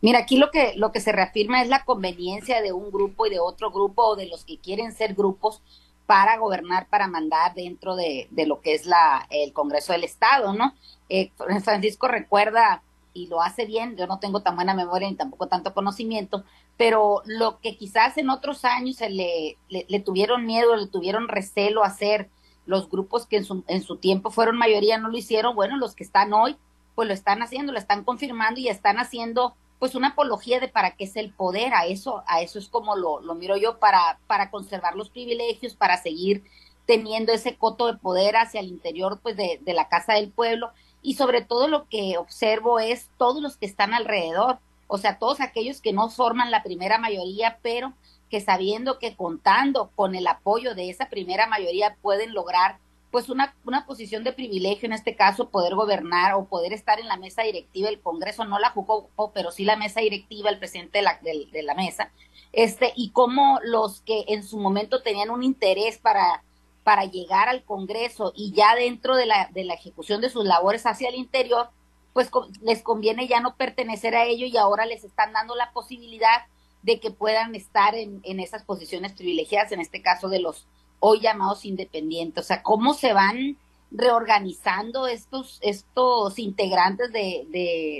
Mira, 0.00 0.18
aquí 0.18 0.36
lo 0.36 0.50
que, 0.50 0.72
lo 0.74 0.90
que 0.90 1.00
se 1.00 1.12
reafirma 1.12 1.62
es 1.62 1.68
la 1.68 1.84
conveniencia 1.84 2.60
de 2.60 2.72
un 2.72 2.90
grupo 2.90 3.26
y 3.26 3.30
de 3.30 3.38
otro 3.38 3.70
grupo 3.70 4.02
o 4.02 4.16
de 4.16 4.26
los 4.26 4.44
que 4.44 4.58
quieren 4.58 4.92
ser 4.92 5.14
grupos 5.14 5.62
para 6.08 6.38
gobernar, 6.38 6.88
para 6.88 7.06
mandar 7.06 7.52
dentro 7.54 7.94
de, 7.94 8.28
de 8.30 8.46
lo 8.46 8.62
que 8.62 8.72
es 8.72 8.86
la, 8.86 9.26
el 9.28 9.52
Congreso 9.52 9.92
del 9.92 10.04
Estado, 10.04 10.54
¿no? 10.54 10.72
Eh, 11.10 11.32
Francisco 11.62 12.08
recuerda, 12.08 12.82
y 13.12 13.26
lo 13.26 13.42
hace 13.42 13.66
bien, 13.66 13.94
yo 13.94 14.06
no 14.06 14.18
tengo 14.18 14.40
tan 14.40 14.56
buena 14.56 14.72
memoria 14.72 15.06
ni 15.06 15.16
tampoco 15.16 15.48
tanto 15.48 15.74
conocimiento, 15.74 16.44
pero 16.78 17.20
lo 17.26 17.60
que 17.60 17.76
quizás 17.76 18.16
en 18.16 18.30
otros 18.30 18.64
años 18.64 18.96
se 18.96 19.10
le, 19.10 19.58
le, 19.68 20.00
tuvieron 20.00 20.46
miedo, 20.46 20.76
le 20.76 20.86
tuvieron 20.86 21.28
recelo 21.28 21.84
hacer 21.84 22.30
los 22.64 22.88
grupos 22.88 23.26
que 23.26 23.36
en 23.36 23.44
su, 23.44 23.62
en 23.68 23.82
su 23.82 23.98
tiempo 23.98 24.30
fueron 24.30 24.56
mayoría 24.56 24.96
no 24.96 25.10
lo 25.10 25.18
hicieron, 25.18 25.54
bueno, 25.54 25.76
los 25.76 25.94
que 25.94 26.04
están 26.04 26.32
hoy, 26.32 26.56
pues 26.94 27.06
lo 27.06 27.12
están 27.12 27.42
haciendo, 27.42 27.70
lo 27.70 27.78
están 27.78 28.02
confirmando 28.02 28.60
y 28.60 28.68
están 28.68 28.96
haciendo 28.96 29.54
pues 29.78 29.94
una 29.94 30.08
apología 30.08 30.60
de 30.60 30.68
para 30.68 30.92
qué 30.96 31.04
es 31.04 31.16
el 31.16 31.32
poder, 31.32 31.72
a 31.74 31.86
eso, 31.86 32.22
a 32.26 32.40
eso 32.40 32.58
es 32.58 32.68
como 32.68 32.96
lo, 32.96 33.20
lo 33.20 33.34
miro 33.34 33.56
yo, 33.56 33.78
para, 33.78 34.18
para 34.26 34.50
conservar 34.50 34.96
los 34.96 35.10
privilegios, 35.10 35.74
para 35.74 35.96
seguir 35.96 36.44
teniendo 36.86 37.32
ese 37.32 37.56
coto 37.56 37.86
de 37.86 37.98
poder 37.98 38.36
hacia 38.36 38.60
el 38.60 38.68
interior 38.68 39.20
pues 39.22 39.36
de, 39.36 39.60
de 39.62 39.72
la 39.74 39.88
casa 39.88 40.14
del 40.14 40.30
pueblo. 40.30 40.70
Y 41.02 41.14
sobre 41.14 41.42
todo 41.42 41.68
lo 41.68 41.86
que 41.88 42.18
observo 42.18 42.80
es 42.80 43.08
todos 43.18 43.40
los 43.40 43.56
que 43.56 43.66
están 43.66 43.94
alrededor, 43.94 44.58
o 44.88 44.98
sea, 44.98 45.18
todos 45.18 45.40
aquellos 45.40 45.80
que 45.80 45.92
no 45.92 46.08
forman 46.08 46.50
la 46.50 46.62
primera 46.62 46.98
mayoría, 46.98 47.58
pero 47.62 47.92
que 48.30 48.40
sabiendo 48.40 48.98
que 48.98 49.14
contando 49.14 49.90
con 49.94 50.14
el 50.14 50.26
apoyo 50.26 50.74
de 50.74 50.90
esa 50.90 51.08
primera 51.08 51.46
mayoría 51.46 51.96
pueden 52.02 52.34
lograr 52.34 52.78
pues 53.10 53.28
una, 53.30 53.54
una 53.64 53.86
posición 53.86 54.22
de 54.22 54.32
privilegio, 54.32 54.86
en 54.86 54.92
este 54.92 55.16
caso 55.16 55.48
poder 55.48 55.74
gobernar 55.74 56.34
o 56.34 56.44
poder 56.44 56.72
estar 56.72 57.00
en 57.00 57.08
la 57.08 57.16
mesa 57.16 57.42
directiva, 57.42 57.88
el 57.88 58.00
Congreso 58.00 58.44
no 58.44 58.58
la 58.58 58.70
jugó, 58.70 59.08
pero 59.32 59.50
sí 59.50 59.64
la 59.64 59.76
mesa 59.76 60.00
directiva, 60.00 60.50
el 60.50 60.58
presidente 60.58 60.98
de 60.98 61.02
la, 61.02 61.18
de, 61.22 61.62
la 61.62 61.74
mesa, 61.74 62.12
este, 62.52 62.92
y 62.96 63.10
cómo 63.10 63.60
los 63.62 64.02
que 64.02 64.24
en 64.28 64.42
su 64.42 64.58
momento 64.58 65.02
tenían 65.02 65.30
un 65.30 65.42
interés 65.42 65.98
para, 65.98 66.42
para 66.84 67.04
llegar 67.06 67.48
al 67.48 67.64
Congreso 67.64 68.32
y 68.36 68.52
ya 68.52 68.74
dentro 68.74 69.16
de 69.16 69.26
la, 69.26 69.48
de 69.52 69.64
la 69.64 69.74
ejecución 69.74 70.20
de 70.20 70.30
sus 70.30 70.44
labores 70.44 70.84
hacia 70.84 71.08
el 71.08 71.14
interior, 71.14 71.70
pues 72.12 72.30
les 72.62 72.82
conviene 72.82 73.26
ya 73.26 73.40
no 73.40 73.56
pertenecer 73.56 74.16
a 74.16 74.24
ello 74.24 74.46
y 74.46 74.56
ahora 74.56 74.84
les 74.84 75.04
están 75.04 75.32
dando 75.32 75.54
la 75.54 75.72
posibilidad 75.72 76.46
de 76.82 77.00
que 77.00 77.10
puedan 77.10 77.54
estar 77.54 77.94
en, 77.94 78.20
en 78.24 78.40
esas 78.40 78.64
posiciones 78.64 79.12
privilegiadas, 79.12 79.72
en 79.72 79.80
este 79.80 80.02
caso 80.02 80.28
de 80.28 80.40
los 80.40 80.66
hoy 81.00 81.20
llamados 81.20 81.64
independientes, 81.64 82.44
o 82.44 82.46
sea, 82.46 82.62
cómo 82.62 82.94
se 82.94 83.12
van 83.12 83.56
reorganizando 83.90 85.06
estos, 85.06 85.58
estos 85.62 86.38
integrantes 86.38 87.12
de, 87.12 87.46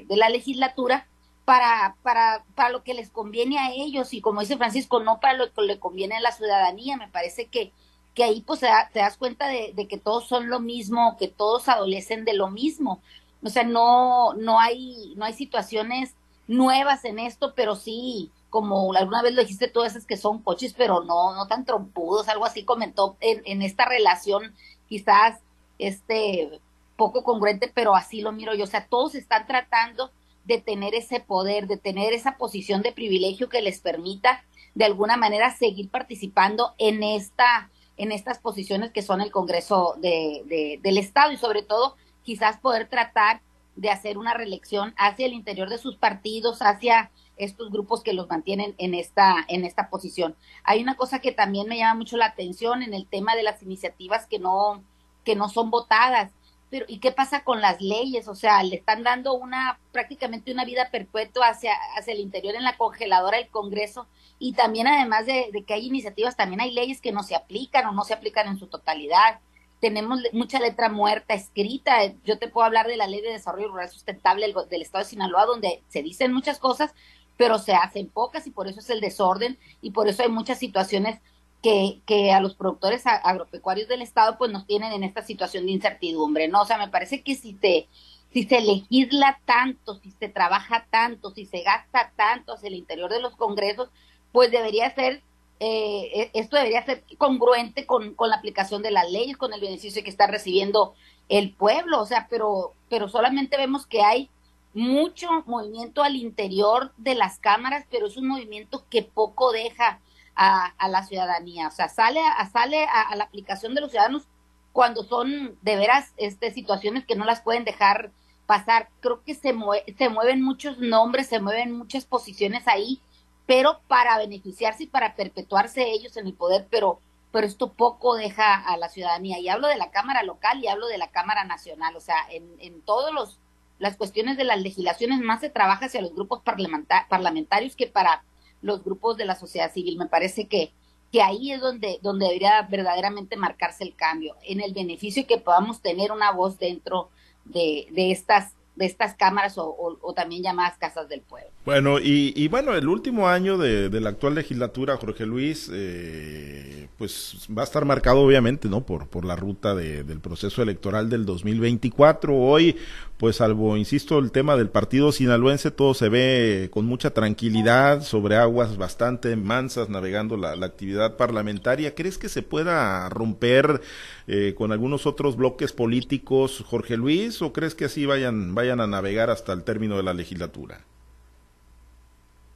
de, 0.08 0.16
la 0.16 0.28
legislatura 0.28 1.06
para, 1.44 1.96
para, 2.02 2.44
para 2.54 2.68
lo 2.70 2.82
que 2.82 2.94
les 2.94 3.10
conviene 3.10 3.58
a 3.58 3.72
ellos 3.72 4.12
y 4.12 4.20
como 4.20 4.40
dice 4.40 4.58
Francisco, 4.58 5.00
no 5.00 5.18
para 5.18 5.34
lo 5.34 5.52
que 5.52 5.62
le 5.62 5.78
conviene 5.78 6.16
a 6.16 6.20
la 6.20 6.32
ciudadanía. 6.32 6.96
Me 6.98 7.08
parece 7.08 7.46
que, 7.46 7.72
que 8.14 8.24
ahí 8.24 8.42
pues 8.42 8.60
te 8.60 8.98
das 8.98 9.16
cuenta 9.16 9.48
de, 9.48 9.72
de, 9.74 9.88
que 9.88 9.96
todos 9.96 10.28
son 10.28 10.50
lo 10.50 10.60
mismo, 10.60 11.16
que 11.18 11.28
todos 11.28 11.68
adolecen 11.68 12.26
de 12.26 12.34
lo 12.34 12.50
mismo. 12.50 13.00
O 13.42 13.48
sea, 13.48 13.64
no, 13.64 14.34
no 14.34 14.60
hay, 14.60 15.14
no 15.16 15.24
hay 15.24 15.32
situaciones 15.32 16.14
nuevas 16.48 17.04
en 17.04 17.18
esto, 17.18 17.54
pero 17.54 17.76
sí 17.76 18.30
como 18.50 18.92
alguna 18.94 19.22
vez 19.22 19.34
lo 19.34 19.42
dijiste 19.42 19.68
tú, 19.68 19.82
esas 19.82 20.06
que 20.06 20.16
son 20.16 20.42
coches, 20.42 20.74
pero 20.76 21.04
no, 21.04 21.34
no 21.34 21.46
tan 21.46 21.64
trompudos, 21.64 22.28
algo 22.28 22.46
así 22.46 22.64
comentó 22.64 23.16
en, 23.20 23.42
en 23.44 23.62
esta 23.62 23.84
relación, 23.84 24.54
quizás 24.88 25.40
este 25.78 26.60
poco 26.96 27.22
congruente, 27.22 27.70
pero 27.72 27.94
así 27.94 28.20
lo 28.22 28.32
miro 28.32 28.54
yo. 28.54 28.64
O 28.64 28.68
sea, 28.68 28.86
todos 28.86 29.14
están 29.14 29.46
tratando 29.46 30.10
de 30.44 30.60
tener 30.60 30.94
ese 30.94 31.20
poder, 31.20 31.66
de 31.66 31.76
tener 31.76 32.12
esa 32.12 32.36
posición 32.36 32.82
de 32.82 32.92
privilegio 32.92 33.48
que 33.48 33.62
les 33.62 33.80
permita 33.80 34.44
de 34.74 34.84
alguna 34.84 35.16
manera 35.16 35.54
seguir 35.54 35.90
participando 35.90 36.74
en 36.78 37.02
esta, 37.02 37.70
en 37.96 38.12
estas 38.12 38.38
posiciones 38.38 38.90
que 38.90 39.02
son 39.02 39.20
el 39.20 39.30
Congreso 39.30 39.94
de, 39.98 40.42
de, 40.46 40.80
del 40.82 40.98
Estado 40.98 41.32
y 41.32 41.36
sobre 41.36 41.62
todo 41.62 41.96
quizás 42.22 42.58
poder 42.58 42.88
tratar 42.88 43.42
de 43.76 43.90
hacer 43.90 44.18
una 44.18 44.34
reelección 44.34 44.94
hacia 44.96 45.26
el 45.26 45.34
interior 45.34 45.68
de 45.68 45.78
sus 45.78 45.96
partidos, 45.96 46.62
hacia 46.62 47.10
estos 47.38 47.70
grupos 47.70 48.02
que 48.02 48.12
los 48.12 48.28
mantienen 48.28 48.74
en 48.78 48.94
esta, 48.94 49.44
en 49.48 49.64
esta 49.64 49.90
posición. 49.90 50.36
Hay 50.64 50.82
una 50.82 50.96
cosa 50.96 51.20
que 51.20 51.32
también 51.32 51.68
me 51.68 51.78
llama 51.78 51.94
mucho 51.94 52.16
la 52.16 52.26
atención 52.26 52.82
en 52.82 52.94
el 52.94 53.06
tema 53.06 53.34
de 53.36 53.42
las 53.42 53.62
iniciativas 53.62 54.26
que 54.26 54.38
no, 54.38 54.82
que 55.24 55.36
no 55.36 55.48
son 55.48 55.70
votadas. 55.70 56.32
Pero, 56.70 56.84
¿y 56.88 56.98
qué 56.98 57.12
pasa 57.12 57.44
con 57.44 57.60
las 57.62 57.80
leyes? 57.80 58.28
O 58.28 58.34
sea, 58.34 58.62
le 58.62 58.76
están 58.76 59.02
dando 59.02 59.32
una, 59.34 59.78
prácticamente 59.92 60.52
una 60.52 60.64
vida 60.64 60.90
perpetua 60.90 61.48
hacia, 61.48 61.72
hacia 61.96 62.12
el 62.12 62.20
interior 62.20 62.54
en 62.54 62.64
la 62.64 62.76
congeladora 62.76 63.38
del 63.38 63.48
Congreso. 63.48 64.06
Y 64.38 64.52
también, 64.52 64.86
además 64.86 65.24
de, 65.24 65.48
de 65.52 65.62
que 65.64 65.74
hay 65.74 65.86
iniciativas, 65.86 66.36
también 66.36 66.60
hay 66.60 66.72
leyes 66.72 67.00
que 67.00 67.12
no 67.12 67.22
se 67.22 67.34
aplican 67.34 67.86
o 67.86 67.92
no 67.92 68.04
se 68.04 68.14
aplican 68.14 68.48
en 68.48 68.58
su 68.58 68.66
totalidad 68.66 69.40
tenemos 69.80 70.20
mucha 70.32 70.58
letra 70.58 70.88
muerta 70.88 71.34
escrita. 71.34 72.12
Yo 72.24 72.38
te 72.38 72.48
puedo 72.48 72.66
hablar 72.66 72.86
de 72.86 72.96
la 72.96 73.06
Ley 73.06 73.20
de 73.20 73.32
Desarrollo 73.32 73.68
Rural 73.68 73.88
Sustentable 73.88 74.52
del, 74.68 74.82
Estado 74.82 75.04
de 75.04 75.10
Sinaloa, 75.10 75.46
donde 75.46 75.82
se 75.88 76.02
dicen 76.02 76.32
muchas 76.32 76.58
cosas, 76.58 76.94
pero 77.38 77.58
se 77.58 77.72
hacen 77.72 78.08
pocas 78.08 78.46
y 78.46 78.50
por 78.50 78.68
eso 78.68 78.80
es 78.80 78.90
el 78.90 79.00
desorden 79.00 79.58
y 79.80 79.92
por 79.92 80.08
eso 80.08 80.22
hay 80.22 80.28
muchas 80.28 80.58
situaciones 80.58 81.20
que, 81.62 82.00
que 82.04 82.32
a 82.32 82.40
los 82.40 82.54
productores 82.54 83.06
agropecuarios 83.06 83.88
del 83.88 84.02
estado 84.02 84.36
pues 84.36 84.50
nos 84.50 84.66
tienen 84.66 84.92
en 84.92 85.04
esta 85.04 85.22
situación 85.22 85.64
de 85.64 85.72
incertidumbre, 85.72 86.48
¿no? 86.48 86.62
O 86.62 86.66
sea, 86.66 86.76
me 86.78 86.88
parece 86.88 87.22
que 87.22 87.34
si 87.34 87.54
te 87.54 87.88
si 88.32 88.44
se 88.44 88.60
legisla 88.60 89.40
tanto, 89.46 89.94
si 89.96 90.10
se 90.10 90.28
trabaja 90.28 90.86
tanto, 90.90 91.30
si 91.30 91.46
se 91.46 91.62
gasta 91.62 92.12
tanto 92.16 92.52
hacia 92.52 92.68
el 92.68 92.74
interior 92.74 93.10
de 93.10 93.22
los 93.22 93.34
congresos, 93.36 93.88
pues 94.32 94.50
debería 94.50 94.94
ser, 94.94 95.22
eh, 95.60 96.10
e, 96.14 96.30
esto 96.34 96.56
debería 96.56 96.84
ser 96.84 97.04
congruente 97.16 97.86
con, 97.86 98.14
con 98.14 98.28
la 98.28 98.36
aplicación 98.36 98.82
de 98.82 98.90
las 98.90 99.10
leyes, 99.10 99.38
con 99.38 99.54
el 99.54 99.60
beneficio 99.60 100.04
que 100.04 100.10
está 100.10 100.26
recibiendo 100.26 100.94
el 101.30 101.54
pueblo, 101.54 102.00
o 102.02 102.06
sea, 102.06 102.26
pero, 102.28 102.74
pero 102.90 103.08
solamente 103.08 103.56
vemos 103.56 103.86
que 103.86 104.02
hay 104.02 104.28
mucho 104.74 105.28
movimiento 105.46 106.02
al 106.02 106.16
interior 106.16 106.92
de 106.96 107.14
las 107.14 107.38
cámaras, 107.38 107.84
pero 107.90 108.06
es 108.06 108.16
un 108.16 108.28
movimiento 108.28 108.84
que 108.88 109.02
poco 109.02 109.52
deja 109.52 110.00
a, 110.38 110.88
la 110.88 111.04
ciudadanía. 111.04 111.68
O 111.68 111.70
sea, 111.70 111.88
sale, 111.88 112.20
a, 112.20 112.48
sale 112.48 112.84
a, 112.84 113.14
la 113.16 113.24
aplicación 113.24 113.74
de 113.74 113.80
los 113.80 113.90
ciudadanos 113.90 114.28
cuando 114.72 115.02
son 115.02 115.58
de 115.62 115.76
veras 115.76 116.12
este, 116.16 116.52
situaciones 116.52 117.04
que 117.04 117.16
no 117.16 117.24
las 117.24 117.40
pueden 117.40 117.64
dejar 117.64 118.12
pasar. 118.46 118.88
Creo 119.00 119.24
que 119.24 119.34
se, 119.34 119.54
se 119.96 120.08
mueven 120.08 120.42
muchos 120.42 120.78
nombres, 120.78 121.26
se 121.26 121.40
mueven 121.40 121.76
muchas 121.76 122.04
posiciones 122.04 122.68
ahí, 122.68 123.00
pero 123.46 123.80
para 123.88 124.16
beneficiarse 124.18 124.84
y 124.84 124.86
para 124.86 125.16
perpetuarse 125.16 125.90
ellos 125.90 126.16
en 126.16 126.26
el 126.26 126.34
poder, 126.34 126.68
pero, 126.70 127.00
pero 127.32 127.46
esto 127.46 127.72
poco 127.72 128.14
deja 128.14 128.54
a 128.54 128.76
la 128.76 128.88
ciudadanía. 128.88 129.40
Y 129.40 129.48
hablo 129.48 129.66
de 129.66 129.76
la 129.76 129.90
Cámara 129.90 130.22
local 130.22 130.62
y 130.62 130.68
hablo 130.68 130.86
de 130.86 130.98
la 130.98 131.10
Cámara 131.10 131.44
nacional. 131.44 131.96
O 131.96 132.00
sea, 132.00 132.16
en, 132.30 132.48
en 132.60 132.80
todos 132.82 133.12
los 133.12 133.40
las 133.78 133.96
cuestiones 133.96 134.36
de 134.36 134.44
las 134.44 134.60
legislaciones 134.60 135.20
más 135.20 135.40
se 135.40 135.50
trabaja 135.50 135.86
hacia 135.86 136.02
los 136.02 136.14
grupos 136.14 136.42
parlamentarios 136.42 137.76
que 137.76 137.86
para 137.86 138.24
los 138.60 138.82
grupos 138.82 139.16
de 139.16 139.24
la 139.24 139.34
sociedad 139.34 139.72
civil. 139.72 139.98
Me 139.98 140.06
parece 140.06 140.48
que, 140.48 140.72
que 141.12 141.22
ahí 141.22 141.52
es 141.52 141.60
donde, 141.60 141.98
donde 142.02 142.26
debería 142.26 142.62
verdaderamente 142.62 143.36
marcarse 143.36 143.84
el 143.84 143.94
cambio, 143.94 144.36
en 144.42 144.60
el 144.60 144.74
beneficio 144.74 145.26
que 145.26 145.38
podamos 145.38 145.80
tener 145.80 146.12
una 146.12 146.32
voz 146.32 146.58
dentro 146.58 147.10
de, 147.44 147.86
de 147.92 148.10
estas 148.10 148.52
de 148.78 148.86
estas 148.86 149.14
cámaras 149.14 149.54
o, 149.56 150.14
también 150.14 150.42
llamadas 150.42 150.78
casas 150.78 151.08
del 151.08 151.20
pueblo. 151.20 151.50
Bueno, 151.64 151.98
y, 151.98 152.32
y 152.34 152.48
bueno, 152.48 152.74
el 152.74 152.88
último 152.88 153.28
año 153.28 153.58
de, 153.58 153.90
la 154.00 154.10
actual 154.10 154.36
legislatura, 154.36 154.96
Jorge 154.96 155.26
Luis, 155.26 155.68
eh, 155.72 156.88
pues 156.96 157.48
va 157.56 157.62
a 157.62 157.64
estar 157.64 157.84
marcado 157.84 158.20
obviamente, 158.20 158.68
¿no? 158.68 158.86
Por, 158.86 159.08
por 159.08 159.24
la 159.24 159.36
ruta 159.36 159.74
de, 159.74 160.04
del 160.04 160.20
proceso 160.20 160.62
electoral 160.62 161.10
del 161.10 161.26
2024. 161.26 162.34
Hoy, 162.34 162.76
pues 163.18 163.36
salvo, 163.36 163.76
insisto, 163.76 164.18
el 164.18 164.30
tema 164.30 164.56
del 164.56 164.70
partido 164.70 165.10
sinaloense, 165.10 165.72
todo 165.72 165.92
se 165.92 166.08
ve 166.08 166.70
con 166.72 166.86
mucha 166.86 167.10
tranquilidad, 167.10 168.02
sobre 168.02 168.36
aguas 168.36 168.76
bastante 168.76 169.34
mansas, 169.34 169.88
navegando 169.88 170.36
la, 170.36 170.52
actividad 170.64 171.16
parlamentaria. 171.16 171.94
¿Crees 171.94 172.16
que 172.16 172.28
se 172.28 172.42
pueda 172.42 173.08
romper 173.08 173.80
eh, 174.28 174.54
con 174.56 174.70
algunos 174.70 175.06
otros 175.06 175.36
bloques 175.36 175.72
políticos, 175.72 176.62
Jorge 176.66 176.96
Luis, 176.96 177.42
o 177.42 177.52
crees 177.52 177.74
que 177.74 177.86
así 177.86 178.06
vayan 178.06 178.54
a 178.70 178.86
navegar 178.86 179.30
hasta 179.30 179.52
el 179.52 179.64
término 179.64 179.96
de 179.96 180.02
la 180.02 180.14
legislatura? 180.14 180.80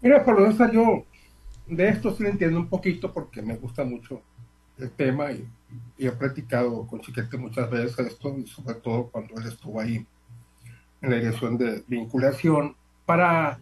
Mira, 0.00 0.24
por 0.24 0.40
lo 0.40 0.72
yo 0.72 1.04
de 1.66 1.88
esto 1.88 2.14
sí 2.14 2.22
lo 2.22 2.28
entiendo 2.28 2.58
un 2.58 2.68
poquito 2.68 3.12
porque 3.12 3.40
me 3.40 3.56
gusta 3.56 3.84
mucho 3.84 4.20
el 4.78 4.90
tema 4.90 5.32
y, 5.32 5.46
he 5.96 6.10
platicado 6.10 6.86
con 6.86 7.00
Chiquete 7.00 7.38
muchas 7.38 7.70
veces 7.70 7.98
esto, 7.98 8.36
y 8.36 8.46
sobre 8.46 8.74
todo 8.74 9.08
cuando 9.08 9.40
él 9.40 9.46
estuvo 9.46 9.80
ahí 9.80 10.04
en 11.00 11.10
la 11.10 11.16
dirección 11.16 11.56
de 11.56 11.82
vinculación, 11.86 12.76
para 13.06 13.58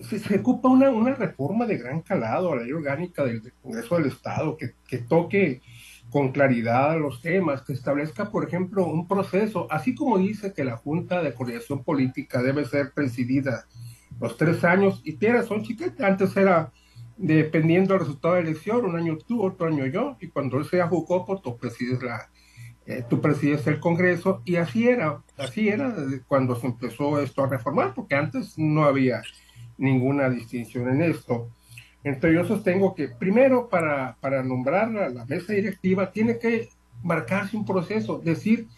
se, 0.00 0.18
se 0.18 0.38
ocupa 0.38 0.68
una, 0.68 0.90
una, 0.90 1.14
reforma 1.14 1.66
de 1.66 1.78
gran 1.78 2.02
calado 2.02 2.52
a 2.52 2.56
la 2.56 2.62
ley 2.62 2.72
orgánica 2.72 3.24
del, 3.24 3.52
Congreso 3.62 3.96
del 3.96 4.06
Estado 4.06 4.56
que, 4.56 4.74
que, 4.86 4.98
toque 4.98 5.62
con 6.14 6.30
claridad 6.30 6.96
los 7.00 7.20
temas, 7.20 7.62
que 7.62 7.72
establezca, 7.72 8.30
por 8.30 8.46
ejemplo, 8.46 8.86
un 8.86 9.08
proceso, 9.08 9.66
así 9.68 9.96
como 9.96 10.16
dice 10.16 10.52
que 10.52 10.62
la 10.62 10.76
Junta 10.76 11.20
de 11.20 11.34
Coordinación 11.34 11.82
Política 11.82 12.40
debe 12.40 12.64
ser 12.66 12.92
presidida 12.92 13.66
los 14.20 14.36
tres 14.36 14.62
años, 14.62 15.02
y 15.02 15.14
tiene 15.14 15.42
son 15.42 15.64
chiquete, 15.64 16.04
antes 16.04 16.36
era 16.36 16.70
dependiendo 17.16 17.94
del 17.94 18.02
resultado 18.02 18.34
de 18.34 18.44
la 18.44 18.50
elección, 18.50 18.84
un 18.84 18.94
año 18.94 19.18
tú, 19.26 19.42
otro 19.42 19.66
año 19.66 19.86
yo, 19.86 20.16
y 20.20 20.28
cuando 20.28 20.58
él 20.58 20.66
sea 20.66 20.86
Jucopo, 20.86 21.40
tú 21.40 21.56
presides 21.56 22.00
la, 22.00 22.30
eh, 22.86 23.02
tú 23.10 23.20
presides 23.20 23.66
el 23.66 23.80
Congreso, 23.80 24.40
y 24.44 24.54
así 24.54 24.86
era, 24.86 25.20
así 25.36 25.68
era 25.68 25.96
cuando 26.28 26.54
se 26.54 26.68
empezó 26.68 27.18
esto 27.18 27.42
a 27.42 27.48
reformar, 27.48 27.92
porque 27.92 28.14
antes 28.14 28.56
no 28.56 28.84
había 28.84 29.20
ninguna 29.78 30.30
distinción 30.30 30.88
en 30.90 31.02
esto. 31.02 31.48
Entonces 32.04 32.34
yo 32.34 32.44
sostengo 32.44 32.94
que 32.94 33.08
primero 33.08 33.68
para, 33.70 34.16
para 34.20 34.42
nombrar 34.42 34.94
a 34.96 35.08
la 35.08 35.24
mesa 35.24 35.54
directiva 35.54 36.12
tiene 36.12 36.38
que 36.38 36.68
marcarse 37.02 37.56
un 37.56 37.64
proceso, 37.64 38.20
decir 38.22 38.68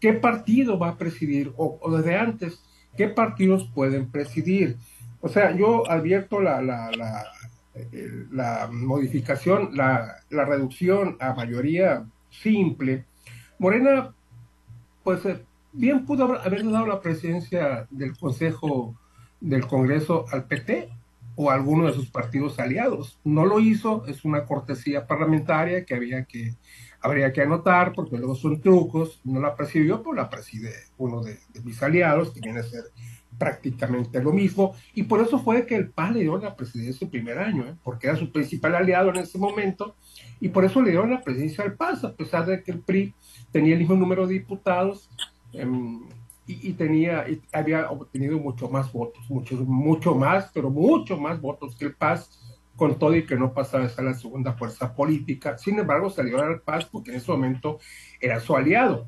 qué 0.00 0.12
partido 0.12 0.78
va 0.78 0.88
a 0.90 0.98
presidir 0.98 1.52
o, 1.56 1.78
desde 1.96 2.16
antes 2.16 2.60
qué 2.96 3.08
partidos 3.08 3.70
pueden 3.72 4.10
presidir. 4.10 4.76
O 5.20 5.28
sea, 5.28 5.56
yo 5.56 5.88
advierto 5.88 6.40
la, 6.40 6.60
la, 6.60 6.90
la, 6.90 7.24
eh, 7.74 8.26
la 8.32 8.68
modificación, 8.70 9.76
la, 9.76 10.16
la, 10.28 10.44
reducción 10.44 11.16
a 11.20 11.34
mayoría 11.34 12.04
simple. 12.30 13.04
Morena, 13.60 14.12
pues 15.04 15.24
eh, 15.24 15.44
bien 15.72 16.04
pudo 16.04 16.36
haber 16.40 16.64
dado 16.64 16.86
la 16.86 17.00
presidencia 17.00 17.86
del 17.90 18.18
Consejo 18.18 18.96
del 19.40 19.66
Congreso 19.68 20.24
al 20.32 20.46
PT 20.46 20.90
o 21.34 21.50
alguno 21.50 21.86
de 21.86 21.94
sus 21.94 22.10
partidos 22.10 22.58
aliados. 22.58 23.18
No 23.24 23.44
lo 23.44 23.60
hizo, 23.60 24.04
es 24.06 24.24
una 24.24 24.44
cortesía 24.44 25.06
parlamentaria 25.06 25.84
que 25.84 25.94
había 25.94 26.24
que 26.24 26.54
habría 27.02 27.32
que 27.32 27.42
anotar 27.42 27.92
porque 27.92 28.16
luego 28.16 28.34
son 28.34 28.60
trucos, 28.60 29.20
no 29.24 29.40
la 29.40 29.56
presidió, 29.56 30.02
pues 30.02 30.16
la 30.16 30.30
preside 30.30 30.72
uno 30.96 31.22
de, 31.22 31.38
mis 31.64 31.82
aliados, 31.82 32.30
que 32.30 32.40
viene 32.40 32.60
a 32.60 32.62
ser 32.62 32.84
prácticamente 33.38 34.22
lo 34.22 34.32
mismo, 34.32 34.74
y 34.94 35.02
por 35.04 35.20
eso 35.20 35.38
fue 35.38 35.66
que 35.66 35.74
el 35.74 35.90
PAN 35.90 36.14
le 36.14 36.20
dio 36.20 36.38
la 36.38 36.54
presidencia 36.54 37.04
el 37.04 37.10
primer 37.10 37.38
año, 37.38 37.66
¿eh? 37.66 37.74
porque 37.82 38.06
era 38.06 38.16
su 38.16 38.30
principal 38.30 38.74
aliado 38.76 39.10
en 39.10 39.16
ese 39.16 39.36
momento, 39.36 39.96
y 40.38 40.48
por 40.48 40.64
eso 40.64 40.80
le 40.80 40.92
dio 40.92 41.04
la 41.06 41.22
presidencia 41.22 41.64
al 41.64 41.74
PAS, 41.74 42.04
a 42.04 42.14
pesar 42.14 42.46
de 42.46 42.62
que 42.62 42.70
el 42.70 42.80
PRI 42.80 43.14
tenía 43.50 43.72
el 43.72 43.80
mismo 43.80 43.96
número 43.96 44.26
de 44.26 44.34
diputados, 44.34 45.10
em, 45.52 46.02
y, 46.46 46.72
tenía, 46.72 47.24
había 47.52 47.90
obtenido 47.90 48.38
mucho 48.38 48.68
más 48.68 48.92
votos, 48.92 49.24
mucho, 49.30 49.56
mucho 49.56 50.14
más, 50.14 50.50
pero 50.52 50.70
mucho 50.70 51.16
más 51.16 51.40
votos 51.40 51.76
que 51.76 51.86
el 51.86 51.94
PAS, 51.94 52.40
con 52.76 52.98
todo 52.98 53.14
y 53.14 53.26
que 53.26 53.36
no 53.36 53.52
pasaba 53.52 53.86
a 53.96 54.02
la 54.02 54.14
segunda 54.14 54.54
fuerza 54.54 54.94
política. 54.94 55.56
Sin 55.56 55.78
embargo, 55.78 56.10
salió 56.10 56.40
al 56.40 56.60
PAS 56.60 56.86
porque 56.86 57.10
en 57.10 57.18
ese 57.18 57.30
momento 57.30 57.78
era 58.20 58.40
su 58.40 58.56
aliado. 58.56 59.06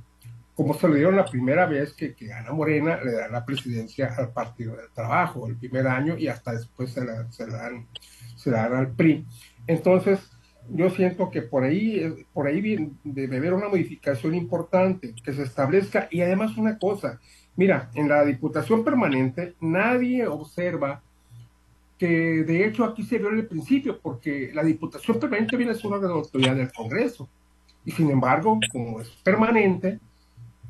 Como 0.55 0.75
se 0.75 0.87
lo 0.87 0.95
dieron 0.95 1.17
la 1.17 1.25
primera 1.25 1.67
vez 1.67 1.93
que, 1.95 2.14
que 2.14 2.26
gana 2.26 2.53
Morena, 2.53 3.00
le 3.03 3.12
dan 3.12 3.33
la 3.33 3.45
presidencia 3.45 4.14
al 4.17 4.33
Partido 4.33 4.76
del 4.76 4.91
Trabajo 4.93 5.49
el 5.49 5.57
primer 5.57 5.88
año 5.88 6.17
y 6.17 6.29
hasta 6.29 6.53
después 6.53 6.93
se 6.93 7.05
la, 7.05 7.31
se 7.33 7.47
la 7.49 7.57
dan, 7.57 7.88
se 8.37 8.50
la 8.50 8.69
dan 8.69 8.75
al 8.75 8.93
PRI. 8.93 9.26
Entonces, 9.67 10.31
yo 10.68 10.90
siento 10.90 11.30
que 11.30 11.42
por 11.42 11.64
ahí, 11.64 12.25
por 12.33 12.47
ahí 12.47 12.90
debe 13.04 13.37
haber 13.37 13.54
una 13.54 13.68
modificación 13.68 14.35
importante 14.35 15.14
que 15.23 15.33
se 15.33 15.42
establezca 15.42 16.09
y 16.11 16.21
además 16.21 16.56
una 16.56 16.78
cosa, 16.78 17.21
mira, 17.56 17.90
en 17.94 18.09
la 18.09 18.25
Diputación 18.25 18.85
Permanente 18.85 19.54
nadie 19.61 20.26
observa 20.26 21.02
que 21.99 22.44
de 22.44 22.66
hecho 22.66 22.85
aquí 22.85 23.02
se 23.02 23.18
vio 23.18 23.28
en 23.28 23.38
el 23.38 23.47
principio 23.47 24.00
porque 24.00 24.50
la 24.54 24.64
Diputación 24.64 25.21
Permanente 25.21 25.56
viene 25.56 25.73
a 25.73 25.75
ser 25.75 25.87
una 25.87 25.99
de 25.99 26.09
las 26.09 26.12
autoridades 26.12 26.59
del 26.59 26.73
Congreso 26.73 27.28
y 27.85 27.90
sin 27.90 28.11
embargo, 28.11 28.59
como 28.73 29.00
es 29.00 29.11
permanente, 29.23 30.00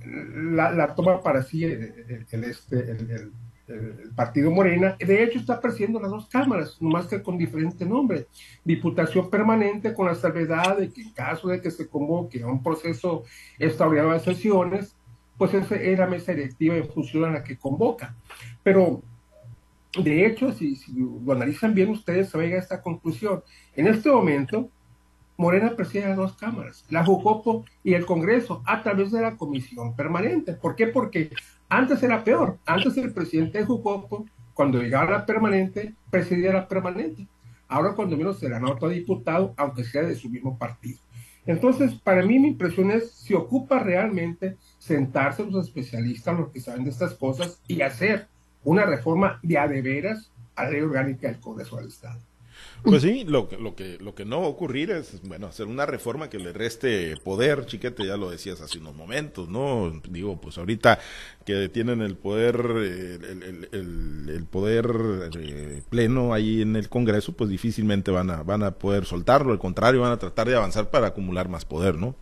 la, 0.04 0.94
toma 0.94 1.22
para 1.22 1.42
sí 1.42 1.64
el, 1.64 2.44
este, 2.44 2.90
el, 2.90 3.32
el 3.66 4.10
partido 4.14 4.50
Morena, 4.50 4.96
de 4.98 5.24
hecho 5.24 5.38
está 5.38 5.60
presidiendo 5.60 6.00
las 6.00 6.10
dos 6.10 6.28
cámaras, 6.28 6.76
nomás 6.80 7.06
que 7.06 7.22
con 7.22 7.38
diferente 7.38 7.86
nombre. 7.86 8.26
Diputación 8.64 9.30
permanente 9.30 9.94
con 9.94 10.06
la 10.06 10.14
salvedad 10.14 10.76
de 10.78 10.90
que 10.90 11.02
en 11.02 11.12
caso 11.12 11.48
de 11.48 11.60
que 11.60 11.70
se 11.70 11.88
convoque 11.88 12.42
a 12.42 12.46
un 12.46 12.62
proceso 12.62 13.24
extraordinario 13.58 14.12
de 14.12 14.20
sesiones, 14.20 14.96
pues 15.38 15.54
esa 15.54 15.76
era 15.76 16.06
mesa 16.06 16.32
directiva 16.32 16.76
en 16.76 16.88
función 16.88 17.24
a 17.24 17.30
la 17.30 17.42
que 17.42 17.56
convoca. 17.56 18.14
Pero 18.62 19.02
de 19.98 20.26
hecho, 20.26 20.52
si, 20.52 20.76
si 20.76 20.92
lo 20.92 21.32
analizan 21.32 21.74
bien 21.74 21.90
ustedes, 21.90 22.28
se 22.28 22.38
va 22.38 22.44
a 22.44 22.46
esta 22.46 22.82
conclusión. 22.82 23.42
En 23.76 23.86
este 23.86 24.10
momento, 24.10 24.68
Morena 25.36 25.74
preside 25.74 26.08
las 26.08 26.16
dos 26.16 26.34
cámaras, 26.34 26.84
la 26.90 27.04
Jucopo 27.04 27.64
y 27.82 27.94
el 27.94 28.06
Congreso, 28.06 28.62
a 28.66 28.82
través 28.82 29.10
de 29.10 29.20
la 29.20 29.36
comisión 29.36 29.96
permanente. 29.96 30.52
¿Por 30.52 30.76
qué? 30.76 30.86
Porque 30.86 31.30
antes 31.76 32.02
era 32.02 32.22
peor. 32.22 32.58
Antes 32.66 32.96
el 32.96 33.12
presidente 33.12 33.58
de 33.58 33.64
Jucopo, 33.64 34.26
cuando 34.54 34.80
llegaba 34.80 35.08
a 35.08 35.18
la 35.18 35.26
permanente, 35.26 35.94
presidía 36.10 36.52
la 36.52 36.68
permanente. 36.68 37.26
Ahora 37.68 37.94
cuando 37.94 38.16
menos 38.16 38.38
será 38.38 38.62
otro 38.64 38.88
diputado, 38.88 39.54
aunque 39.56 39.84
sea 39.84 40.02
de 40.02 40.14
su 40.14 40.28
mismo 40.28 40.56
partido. 40.56 40.98
Entonces, 41.46 41.94
para 41.94 42.22
mí 42.22 42.38
mi 42.38 42.48
impresión 42.48 42.90
es 42.90 43.10
si 43.10 43.34
ocupa 43.34 43.78
realmente 43.78 44.56
sentarse 44.78 45.44
los 45.44 45.66
especialistas, 45.66 46.38
los 46.38 46.50
que 46.50 46.60
saben 46.60 46.84
de 46.84 46.90
estas 46.90 47.14
cosas, 47.14 47.60
y 47.66 47.82
hacer 47.82 48.28
una 48.62 48.86
reforma 48.86 49.40
de 49.42 49.58
a 49.58 49.68
de 49.68 49.82
veras 49.82 50.30
a 50.56 50.64
la 50.64 50.70
ley 50.70 50.80
orgánica 50.80 51.28
del 51.28 51.40
Congreso 51.40 51.76
del 51.76 51.88
Estado. 51.88 52.20
Pues 52.84 53.00
sí, 53.00 53.24
lo, 53.24 53.48
lo, 53.58 53.74
que, 53.74 53.96
lo 53.98 54.14
que 54.14 54.26
no 54.26 54.42
va 54.42 54.46
a 54.46 54.50
ocurrir 54.50 54.90
es, 54.90 55.26
bueno, 55.26 55.46
hacer 55.46 55.66
una 55.66 55.86
reforma 55.86 56.28
que 56.28 56.38
le 56.38 56.52
reste 56.52 57.16
poder, 57.16 57.64
chiquete, 57.64 58.06
ya 58.06 58.18
lo 58.18 58.28
decías 58.28 58.60
hace 58.60 58.78
unos 58.78 58.94
momentos, 58.94 59.48
¿no? 59.48 59.90
Digo, 60.10 60.38
pues 60.38 60.58
ahorita 60.58 60.98
que 61.46 61.70
tienen 61.70 62.02
el 62.02 62.14
poder, 62.16 62.56
el, 62.60 63.68
el, 64.28 64.44
poder 64.44 65.30
eh, 65.34 65.82
pleno 65.88 66.34
ahí 66.34 66.60
en 66.60 66.76
el 66.76 66.90
Congreso, 66.90 67.32
pues 67.32 67.48
difícilmente 67.48 68.10
van 68.10 68.30
a, 68.30 68.42
van 68.42 68.62
a 68.62 68.72
poder 68.72 69.06
soltarlo, 69.06 69.52
al 69.52 69.58
contrario, 69.58 70.02
van 70.02 70.12
a 70.12 70.18
tratar 70.18 70.46
de 70.46 70.56
avanzar 70.56 70.90
para 70.90 71.06
acumular 71.06 71.48
más 71.48 71.64
poder, 71.64 71.94
¿no? 71.94 72.14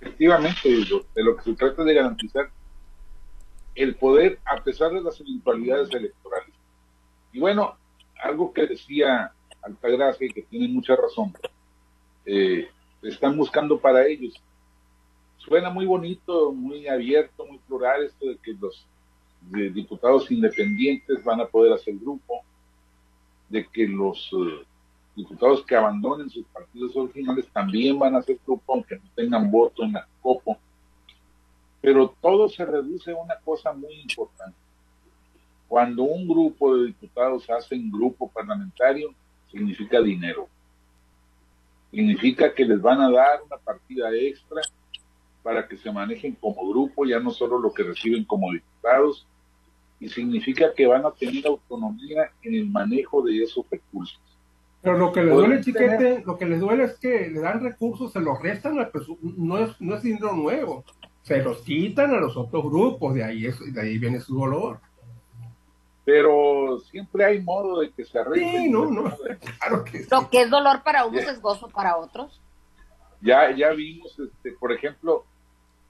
Efectivamente, 0.00 0.68
de 0.68 1.22
lo 1.22 1.36
que 1.36 1.44
se 1.44 1.54
trata 1.54 1.84
de 1.84 1.94
garantizar 1.94 2.50
el 3.76 3.94
poder 3.94 4.40
a 4.44 4.60
pesar 4.64 4.90
de 4.90 5.02
las 5.02 5.20
eventualidades 5.20 5.88
electorales. 5.94 6.54
Y 7.32 7.38
bueno, 7.38 7.76
algo 8.22 8.52
que 8.52 8.66
decía 8.66 9.32
Altagracia 9.62 10.26
y 10.26 10.30
que 10.30 10.42
tiene 10.42 10.68
mucha 10.68 10.96
razón, 10.96 11.32
eh, 12.24 12.68
están 13.02 13.36
buscando 13.36 13.78
para 13.78 14.06
ellos. 14.06 14.34
Suena 15.38 15.70
muy 15.70 15.86
bonito, 15.86 16.52
muy 16.52 16.86
abierto, 16.86 17.46
muy 17.46 17.58
plural 17.58 18.04
esto 18.04 18.26
de 18.26 18.36
que 18.38 18.54
los 18.54 18.86
diputados 19.72 20.30
independientes 20.30 21.24
van 21.24 21.40
a 21.40 21.46
poder 21.46 21.72
hacer 21.72 21.94
grupo, 21.96 22.42
de 23.48 23.66
que 23.66 23.86
los 23.86 24.30
eh, 24.32 24.64
diputados 25.16 25.64
que 25.64 25.76
abandonen 25.76 26.28
sus 26.28 26.44
partidos 26.46 26.94
originales 26.94 27.48
también 27.52 27.98
van 27.98 28.14
a 28.14 28.18
hacer 28.18 28.38
grupo, 28.46 28.74
aunque 28.74 28.96
no 28.96 29.10
tengan 29.14 29.50
voto 29.50 29.82
en 29.82 29.92
la 29.92 30.06
COPO. 30.20 30.58
Pero 31.80 32.14
todo 32.20 32.48
se 32.48 32.64
reduce 32.64 33.12
a 33.12 33.16
una 33.16 33.36
cosa 33.36 33.72
muy 33.72 33.94
importante 34.00 34.56
cuando 35.70 36.02
un 36.02 36.26
grupo 36.26 36.76
de 36.76 36.86
diputados 36.88 37.48
hace 37.48 37.76
un 37.76 37.92
grupo 37.92 38.28
parlamentario, 38.28 39.14
significa 39.52 40.00
dinero. 40.00 40.48
Significa 41.92 42.52
que 42.52 42.64
les 42.64 42.82
van 42.82 43.00
a 43.00 43.08
dar 43.08 43.40
una 43.46 43.56
partida 43.56 44.12
extra 44.12 44.62
para 45.44 45.68
que 45.68 45.76
se 45.76 45.92
manejen 45.92 46.34
como 46.40 46.68
grupo, 46.68 47.06
ya 47.06 47.20
no 47.20 47.30
solo 47.30 47.60
lo 47.60 47.72
que 47.72 47.84
reciben 47.84 48.24
como 48.24 48.50
diputados, 48.50 49.28
y 50.00 50.08
significa 50.08 50.74
que 50.74 50.88
van 50.88 51.06
a 51.06 51.12
tener 51.12 51.46
autonomía 51.46 52.32
en 52.42 52.54
el 52.56 52.66
manejo 52.68 53.22
de 53.22 53.44
esos 53.44 53.64
recursos. 53.70 54.20
Pero 54.82 54.98
lo 54.98 55.12
que 55.12 55.22
les 55.22 55.32
duele, 55.32 55.60
chiquete, 55.60 56.24
lo 56.26 56.36
que 56.36 56.46
les 56.46 56.58
duele 56.58 56.82
es 56.82 56.98
que 56.98 57.30
le 57.30 57.38
dan 57.38 57.62
recursos, 57.62 58.12
se 58.12 58.18
los 58.18 58.42
restan, 58.42 58.74
no 59.36 59.58
es, 59.58 59.80
no 59.80 59.94
es 59.94 60.02
dinero 60.02 60.34
nuevo, 60.34 60.84
se 61.22 61.40
los 61.40 61.62
quitan 61.62 62.12
a 62.12 62.18
los 62.18 62.36
otros 62.36 62.64
grupos, 62.64 63.14
de 63.14 63.22
ahí, 63.22 63.46
es, 63.46 63.72
de 63.72 63.80
ahí 63.80 63.98
viene 63.98 64.18
su 64.18 64.36
dolor 64.36 64.80
pero 66.10 66.80
siempre 66.90 67.24
hay 67.24 67.40
modo 67.40 67.80
de 67.80 67.92
que 67.92 68.04
se 68.04 68.18
arregle. 68.18 68.50
Sí, 68.50 68.68
no, 68.68 68.90
no, 68.90 69.04
claro 69.58 69.84
que 69.84 70.04
Lo 70.10 70.28
que 70.28 70.42
es 70.42 70.50
dolor 70.50 70.82
para 70.82 71.04
unos 71.04 71.22
es 71.22 71.40
gozo 71.40 71.68
para 71.68 71.96
otros. 71.96 72.40
Ya, 73.20 73.54
ya 73.54 73.70
vimos, 73.70 74.18
este, 74.18 74.52
por 74.58 74.72
ejemplo, 74.72 75.24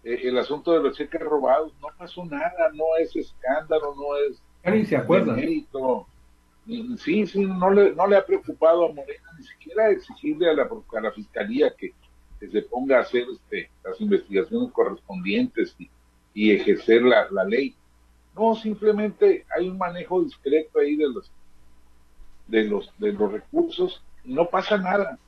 eh, 0.05 0.21
el 0.25 0.37
asunto 0.37 0.73
de 0.73 0.83
los 0.83 0.95
cheques 0.95 1.23
robados, 1.23 1.73
no 1.81 1.89
pasó 1.97 2.23
nada, 2.27 2.71
no 2.75 2.85
es 2.99 3.17
escándalo, 3.17 3.95
no 3.95 4.15
es... 4.17 4.43
Ya 4.63 4.73
ni 4.73 4.85
se 4.85 4.97
acuerdan. 4.97 5.41
Sí, 6.99 7.27
sí, 7.27 7.47
no 7.47 7.71
le, 7.71 7.95
no 7.95 8.07
le 8.07 8.17
ha 8.17 8.27
preocupado 8.27 8.85
a 8.85 8.93
Morena 8.93 9.25
ni 9.39 9.45
siquiera 9.45 9.91
exigirle 9.91 10.51
a 10.51 10.53
la, 10.53 10.65
a 10.65 11.01
la 11.01 11.13
fiscalía 11.13 11.75
que, 11.79 11.95
se 12.41 12.63
ponga 12.63 12.99
a 12.99 13.03
hacer 13.03 13.25
este, 13.33 13.71
las 13.85 13.99
investigaciones 14.01 14.71
correspondientes 14.73 15.75
y, 15.79 15.91
y 16.35 16.53
ejercer 16.53 17.03
la, 17.03 17.27
la, 17.31 17.45
ley. 17.45 17.75
No, 18.41 18.55
simplemente 18.55 19.45
hay 19.55 19.69
un 19.69 19.77
manejo 19.77 20.23
discreto 20.23 20.79
ahí 20.79 20.97
de 20.97 21.11
los 21.11 21.31
de 22.47 22.65
los 22.65 22.91
de 22.97 23.13
los 23.13 23.31
recursos 23.31 24.03
y 24.25 24.33
no 24.33 24.49
pasa 24.49 24.79
nada. 24.79 25.19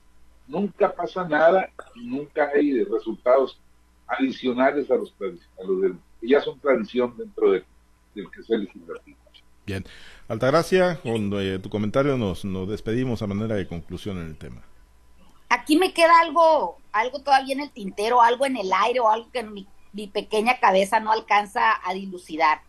Nunca 0.49 0.91
pasa 0.91 1.29
nada 1.29 1.69
y 1.95 2.07
nunca 2.07 2.51
hay 2.55 2.83
resultados 2.85 3.59
adicionales 4.07 4.91
a 4.91 4.95
los, 4.95 5.15
a 5.21 5.65
los 5.65 5.93
que 6.21 6.29
ya 6.29 6.41
son 6.41 6.59
tradición 6.59 7.15
dentro 7.19 7.53
del, 7.53 7.65
del 8.15 8.31
que 8.31 8.41
es 8.41 8.49
el 8.49 8.65
legislativo. 8.65 9.19
Bien. 9.67 9.85
Altagracia, 10.29 10.99
con 11.03 11.31
eh, 11.35 11.59
tu 11.59 11.69
comentario 11.69 12.17
nos, 12.17 12.47
nos 12.47 12.67
despedimos 12.67 13.21
a 13.21 13.27
manera 13.27 13.57
de 13.57 13.69
conclusión 13.69 14.19
en 14.19 14.29
el 14.29 14.39
tema. 14.39 14.63
Aquí 15.51 15.77
me 15.77 15.93
queda 15.93 16.19
algo, 16.21 16.79
algo 16.93 17.21
todavía 17.21 17.53
en 17.53 17.61
el 17.61 17.71
tintero, 17.71 18.23
algo 18.23 18.47
en 18.47 18.57
el 18.57 18.73
aire 18.73 19.01
o 19.01 19.11
algo 19.11 19.31
que 19.31 19.43
mi, 19.43 19.69
mi 19.93 20.07
pequeña 20.07 20.59
cabeza 20.61 20.99
no 20.99 21.13
alcanza 21.13 21.79
a 21.85 21.93
dilucidar. 21.93 22.63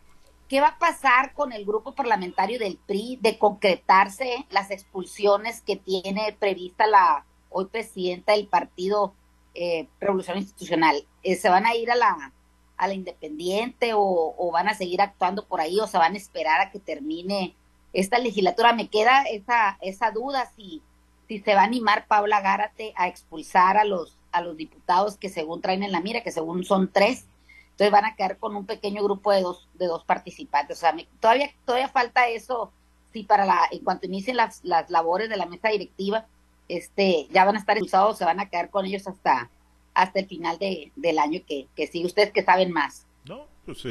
¿Qué 0.53 0.61
va 0.61 0.67
a 0.67 0.77
pasar 0.77 1.33
con 1.33 1.51
el 1.51 1.65
grupo 1.65 1.95
parlamentario 1.95 2.59
del 2.59 2.77
PRI 2.77 3.17
de 3.19 3.39
concretarse 3.39 4.45
las 4.51 4.69
expulsiones 4.69 5.61
que 5.61 5.77
tiene 5.77 6.37
prevista 6.39 6.85
la 6.85 7.25
hoy 7.49 7.65
presidenta 7.65 8.33
del 8.33 8.45
Partido 8.45 9.15
eh, 9.55 9.87
Revolución 9.99 10.37
Institucional? 10.37 11.07
Eh, 11.23 11.37
¿Se 11.37 11.49
van 11.49 11.65
a 11.65 11.73
ir 11.73 11.89
a 11.89 11.95
la, 11.95 12.31
a 12.77 12.87
la 12.87 12.93
independiente 12.93 13.93
o, 13.95 14.51
van 14.53 14.67
a 14.67 14.75
seguir 14.75 15.01
actuando 15.01 15.43
por 15.43 15.59
ahí 15.59 15.79
o 15.79 15.87
se 15.87 15.97
van 15.97 16.13
a 16.13 16.17
esperar 16.17 16.61
a 16.61 16.69
que 16.69 16.77
termine 16.77 17.55
esta 17.91 18.19
legislatura. 18.19 18.73
Me 18.73 18.89
queda 18.89 19.23
esa, 19.23 19.79
esa 19.81 20.11
duda 20.11 20.51
si, 20.55 20.83
si 21.27 21.39
se 21.39 21.55
va 21.55 21.61
a 21.61 21.65
animar 21.65 22.05
Paula 22.05 22.41
Gárate 22.41 22.93
a 22.95 23.07
expulsar 23.07 23.77
a 23.77 23.85
los, 23.85 24.19
a 24.31 24.41
los 24.41 24.55
diputados 24.55 25.17
que 25.17 25.29
según 25.29 25.61
traen 25.61 25.81
en 25.81 25.91
la 25.91 25.99
mira, 25.99 26.21
que 26.21 26.31
según 26.31 26.63
son 26.63 26.91
tres, 26.93 27.25
entonces 27.73 27.91
van 27.91 28.05
a 28.05 28.15
quedar 28.15 28.37
con 28.37 28.55
un 28.55 28.65
pequeño 28.67 29.03
grupo 29.03 29.31
de 29.31 29.41
dos, 29.41 29.67
de 29.73 29.87
dos 29.87 30.03
participantes. 30.03 30.77
O 30.77 30.79
sea, 30.79 30.95
todavía, 31.19 31.49
todavía 31.65 31.89
falta 31.89 32.27
eso, 32.29 32.71
si 33.11 33.23
para 33.23 33.45
la, 33.45 33.61
en 33.71 33.83
cuanto 33.83 34.05
inicien 34.05 34.37
las, 34.37 34.63
las 34.63 34.91
labores 34.91 35.27
de 35.27 35.37
la 35.37 35.47
mesa 35.47 35.69
directiva, 35.69 36.27
este, 36.67 37.27
ya 37.31 37.45
van 37.45 37.55
a 37.55 37.59
estar 37.59 37.75
expulsados, 37.77 38.19
se 38.19 38.25
van 38.25 38.39
a 38.39 38.47
quedar 38.47 38.69
con 38.69 38.85
ellos 38.85 39.07
hasta, 39.07 39.49
hasta 39.95 40.19
el 40.19 40.27
final 40.27 40.59
de, 40.59 40.91
del 40.95 41.17
año 41.17 41.41
que, 41.47 41.67
que 41.75 41.87
sí, 41.87 42.05
ustedes 42.05 42.31
que 42.31 42.43
saben 42.43 42.71
más. 42.71 43.07
No, 43.25 43.47
pues, 43.65 43.81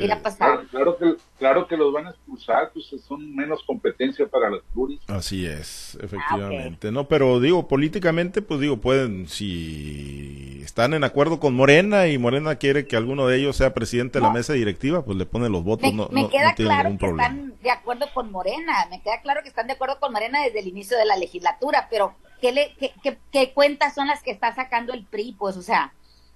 claro, 0.71 0.99
que, 0.99 1.16
claro 1.38 1.66
que 1.66 1.77
los 1.77 1.92
van 1.92 2.07
a 2.07 2.11
expulsar, 2.11 2.71
pues 2.73 2.95
son 3.03 3.35
menos 3.35 3.62
competencia 3.64 4.29
para 4.29 4.51
los 4.51 4.62
pluris. 4.73 5.01
Así 5.09 5.47
es, 5.47 5.99
efectivamente. 6.01 6.88
Ah, 6.88 6.90
no, 6.90 7.09
pero 7.09 7.40
digo, 7.40 7.66
políticamente, 7.66 8.42
pues 8.42 8.61
digo, 8.61 8.77
pueden, 8.77 9.29
si 9.29 10.52
están 10.64 10.94
en 10.94 11.05
acuerdo 11.05 11.40
con 11.40 11.55
Morena 11.55 12.07
y 12.09 12.18
Morena 12.18 12.57
quiere 12.57 12.87
que 12.87 12.96
alguno 12.96 13.27
de 13.27 13.38
ellos 13.38 13.57
sea 13.57 13.75
presidente 13.75 14.18
de 14.18 14.25
la 14.25 14.31
mesa 14.31 14.53
directiva, 14.53 15.05
pues 15.05 15.18
le 15.18 15.27
ponen 15.27 15.53
los 15.53 15.64
votos. 15.64 15.90
Me, 15.90 15.96
no, 15.96 16.09
me 16.11 16.29
queda 16.29 16.55
claro 16.55 16.96
que 16.98 17.07
están 17.07 17.55
de 17.62 17.70
acuerdo 17.70 18.07
con 18.12 18.31
Morena, 18.31 18.87
me 18.90 19.01
queda 19.03 19.20
claro 19.22 19.42
que 19.42 19.48
están 19.48 19.66
de 19.66 19.75
acuerdo 19.75 19.98
con 20.01 20.12
Morena 20.12 20.42
desde 20.42 20.61
el 20.61 20.68
inicio 20.68 20.96
de 20.96 21.05
la 21.05 21.16
legislatura, 21.16 21.88
pero 21.90 22.14
¿qué, 22.40 22.53
le, 22.53 22.75
qué, 22.79 22.92
qué, 23.03 23.18
qué 23.31 23.53
cuentas 23.53 23.94
son 23.94 24.07
las 24.07 24.22
que 24.22 24.31
está 24.31 24.55
sacando 24.55 24.92
el 24.92 25.05
PRI? 25.05 25.37
Pues, 25.38 25.57
o 25.57 25.62
sea 25.62 25.92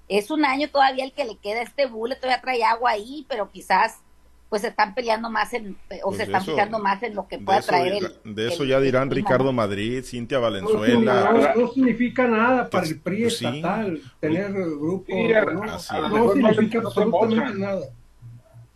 es 0.08 0.30
un 0.30 0.44
año 0.44 0.68
todavía 0.70 1.04
el 1.04 1.12
que 1.12 1.24
le 1.24 1.36
queda 1.36 1.62
este 1.62 1.86
bule, 1.86 2.16
todavía 2.16 2.40
trae 2.40 2.62
agua 2.64 2.92
ahí, 2.92 3.26
pero 3.28 3.50
quizás 3.50 4.00
pues 4.48 4.62
se 4.62 4.68
están 4.68 4.94
peleando 4.94 5.28
más 5.28 5.52
en, 5.54 5.76
o 6.02 6.08
pues 6.08 6.18
se 6.18 6.22
están 6.24 6.44
fijando 6.44 6.78
más 6.78 7.02
en 7.02 7.14
lo 7.14 7.26
que 7.26 7.38
pueda 7.38 7.60
traer 7.62 8.04
el, 8.24 8.34
De 8.34 8.48
eso 8.48 8.64
ya 8.64 8.80
dirán 8.80 9.10
Ricardo 9.10 9.52
Madrid, 9.52 10.04
Cintia 10.04 10.38
Valenzuela. 10.38 11.52
No, 11.56 11.68
significa 11.68 12.28
nada 12.28 12.70
para 12.70 12.86
el 12.86 13.00
PRI 13.00 13.22
pues 13.22 13.42
estatal 13.42 14.00
tener 14.20 14.52
grupo, 14.52 15.12
no, 15.12 16.32
significa 16.32 16.78
absolutamente 16.78 17.58
nada. 17.58 17.86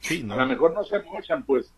Sí, 0.01 0.27
A 0.31 0.37
lo 0.37 0.47
mejor 0.47 0.73
no 0.73 0.83
se 0.83 0.99
mochan, 1.03 1.45
pues. 1.45 1.73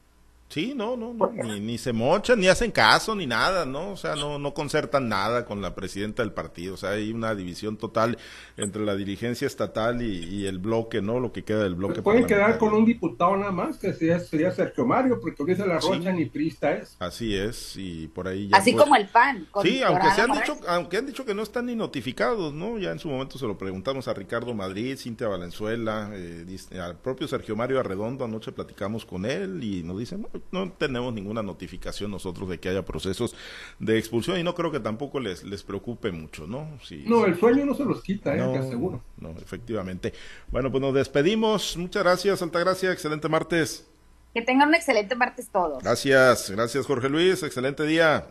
Sí, 0.52 0.74
no, 0.76 0.98
no, 0.98 1.14
no 1.14 1.32
ni, 1.32 1.60
ni, 1.60 1.78
se 1.78 1.94
mochan, 1.94 2.38
ni 2.38 2.46
hacen 2.46 2.70
caso, 2.72 3.14
ni 3.14 3.26
nada, 3.26 3.64
¿no? 3.64 3.92
O 3.92 3.96
sea, 3.96 4.16
no, 4.16 4.38
no 4.38 4.52
concertan 4.52 5.08
nada 5.08 5.46
con 5.46 5.62
la 5.62 5.74
presidenta 5.74 6.22
del 6.22 6.32
partido. 6.32 6.74
O 6.74 6.76
sea, 6.76 6.90
hay 6.90 7.10
una 7.10 7.34
división 7.34 7.78
total 7.78 8.18
entre 8.58 8.84
la 8.84 8.94
dirigencia 8.94 9.46
estatal 9.46 10.02
y, 10.02 10.44
el 10.44 10.58
bloque, 10.58 11.00
¿no? 11.00 11.20
Lo 11.20 11.32
que 11.32 11.42
queda 11.42 11.62
del 11.62 11.74
bloque. 11.74 12.02
pueden 12.02 12.26
quedar 12.26 12.58
con 12.58 12.74
un 12.74 12.84
diputado 12.84 13.34
nada 13.34 13.50
más, 13.50 13.78
que 13.78 13.94
sería, 13.94 14.20
sería 14.20 14.52
Sergio 14.52 14.84
Mario, 14.84 15.20
porque 15.22 15.52
dice 15.52 15.66
la 15.66 15.78
Rocha 15.78 16.12
ni 16.12 16.26
Prista 16.26 16.74
es. 16.74 16.96
Así 16.98 17.34
es, 17.34 17.74
y 17.78 18.08
por 18.08 18.28
ahí 18.28 18.48
ya. 18.48 18.58
Así 18.58 18.72
pues 18.72 18.84
como 18.84 18.96
el 18.96 19.08
PAN. 19.08 19.48
sí, 19.62 19.82
aunque, 19.82 20.10
se 20.10 20.20
han 20.20 20.32
dicho, 20.32 20.60
aunque 20.68 20.98
han 20.98 21.06
dicho 21.06 21.24
que 21.24 21.34
no 21.34 21.42
están 21.42 21.64
ni 21.64 21.76
notificados, 21.76 22.52
¿no? 22.52 22.76
Ya 22.76 22.90
en 22.90 22.98
su 22.98 23.08
momento 23.08 23.38
se 23.38 23.46
lo 23.46 23.56
preguntamos 23.56 24.06
a 24.06 24.12
Ricardo 24.12 24.52
Madrid, 24.52 24.98
Cintia 24.98 25.28
Valenzuela, 25.28 26.10
eh, 26.12 26.44
al 26.78 26.98
propio 26.98 27.26
Sergio 27.26 27.56
Mario 27.56 27.80
Arredondo, 27.80 28.26
anoche 28.26 28.52
platicamos 28.52 29.06
con 29.06 29.24
él 29.24 29.64
y 29.64 29.82
nos 29.82 29.98
dicen, 29.98 30.20
no, 30.20 30.41
no 30.50 30.72
tenemos 30.72 31.12
ninguna 31.14 31.42
notificación 31.42 32.10
nosotros 32.10 32.48
de 32.48 32.58
que 32.58 32.68
haya 32.68 32.84
procesos 32.84 33.34
de 33.78 33.98
expulsión 33.98 34.38
y 34.38 34.42
no 34.42 34.54
creo 34.54 34.70
que 34.70 34.80
tampoco 34.80 35.20
les, 35.20 35.44
les 35.44 35.62
preocupe 35.62 36.12
mucho, 36.12 36.46
¿no? 36.46 36.68
no, 37.06 37.24
el 37.24 37.38
sueño 37.38 37.64
no 37.64 37.74
se 37.74 37.84
los 37.84 38.02
quita, 38.02 38.34
eh, 38.34 38.38
no, 38.38 38.52
te 38.52 38.58
aseguro. 38.58 39.02
No, 39.18 39.30
efectivamente. 39.30 40.12
Bueno, 40.50 40.70
pues 40.70 40.80
nos 40.80 40.94
despedimos. 40.94 41.76
Muchas 41.76 42.02
gracias, 42.02 42.42
Altagracia. 42.42 42.92
Excelente 42.92 43.28
martes. 43.28 43.88
Que 44.34 44.42
tengan 44.42 44.68
un 44.68 44.74
excelente 44.74 45.14
martes 45.14 45.48
todos. 45.50 45.82
Gracias, 45.82 46.50
gracias 46.50 46.86
Jorge 46.86 47.08
Luis. 47.08 47.42
Excelente 47.42 47.84
día. 47.84 48.26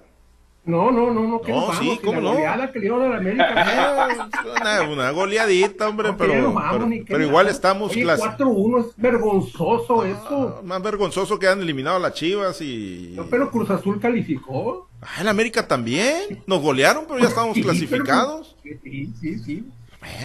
No, 0.63 0.91
no, 0.91 1.11
no, 1.11 1.21
no. 1.21 1.41
No, 1.47 1.73
sí, 1.73 1.99
¿cómo 2.03 2.21
no? 2.21 2.35
que 2.71 2.79
le 2.79 2.89
a 2.89 2.97
la 2.97 3.17
América. 3.17 4.29
una, 4.61 4.81
una, 4.83 5.11
goleadita, 5.11 5.89
hombre, 5.89 6.13
pero, 6.15 6.53
pero, 7.07 7.23
igual 7.23 7.47
estamos. 7.47 7.95
4-1 7.95 8.79
es 8.79 8.93
vergonzoso 8.95 10.05
eso. 10.05 10.61
Más 10.63 10.81
vergonzoso 10.83 11.39
que 11.39 11.47
han 11.47 11.61
eliminado 11.61 11.95
a 11.95 11.99
las 11.99 12.13
Chivas 12.13 12.61
y. 12.61 13.13
No, 13.15 13.25
pero 13.25 13.49
Cruz 13.49 13.71
Azul 13.71 13.99
calificó. 13.99 14.87
Ah, 15.01 15.21
en 15.21 15.27
América 15.27 15.67
también. 15.67 16.43
Nos 16.45 16.61
golearon, 16.61 17.05
pero 17.07 17.19
ya 17.19 17.29
estamos 17.29 17.57
clasificados. 17.57 18.55
sí, 18.61 19.11
sí, 19.19 19.39
sí. 19.39 19.65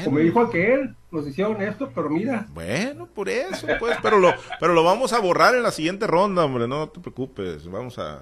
Como 0.04 0.18
dijo 0.20 0.40
aquel, 0.40 0.94
nos 1.10 1.26
hicieron 1.26 1.60
esto, 1.60 1.90
pero 1.94 2.08
mira. 2.08 2.46
Bueno, 2.54 3.06
por 3.06 3.28
eso, 3.28 3.66
pues, 3.78 3.96
pero 4.02 4.18
lo, 4.18 4.32
pero 4.58 4.72
lo 4.72 4.82
vamos 4.82 5.12
a 5.12 5.20
borrar 5.20 5.54
en 5.54 5.62
la 5.62 5.70
siguiente 5.70 6.06
ronda, 6.06 6.44
hombre, 6.44 6.66
no 6.66 6.88
te 6.88 7.00
preocupes, 7.00 7.70
vamos 7.70 7.98
a, 7.98 8.20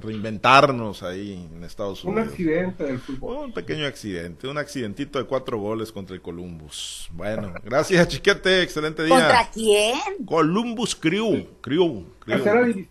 reinventarnos 0.00 1.02
ahí 1.02 1.48
en 1.52 1.64
Estados 1.64 2.04
Unidos. 2.04 2.24
Un 2.24 2.30
accidente 2.30 2.84
del 2.84 3.00
fútbol. 3.00 3.46
Un 3.46 3.52
pequeño 3.52 3.86
accidente, 3.86 4.46
un 4.46 4.58
accidentito 4.58 5.18
de 5.18 5.24
cuatro 5.24 5.58
goles 5.58 5.90
contra 5.90 6.14
el 6.14 6.22
Columbus. 6.22 7.08
Bueno, 7.12 7.52
gracias, 7.64 8.06
chiquete, 8.08 8.62
excelente 8.62 9.02
día. 9.04 9.14
¿Contra 9.14 9.50
quién? 9.52 9.98
Columbus 10.24 10.94
Crew, 10.94 11.48
Crew, 11.60 12.06
Crew. 12.20 12.86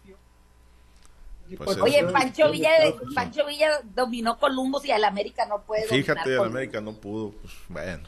Pues 1.58 1.78
Oye, 1.80 2.04
Pancho 2.06 2.52
Villa, 2.52 2.72
Pancho 3.16 3.46
Villa 3.46 3.82
dominó 3.96 4.38
Columbus 4.38 4.86
y 4.86 4.92
al 4.92 5.04
América 5.04 5.46
no 5.46 5.62
puede. 5.62 5.88
Fíjate, 5.88 6.36
al 6.36 6.46
América 6.46 6.82
no 6.82 6.94
pudo. 6.94 7.32
Pues, 7.32 7.54
bueno. 7.70 8.04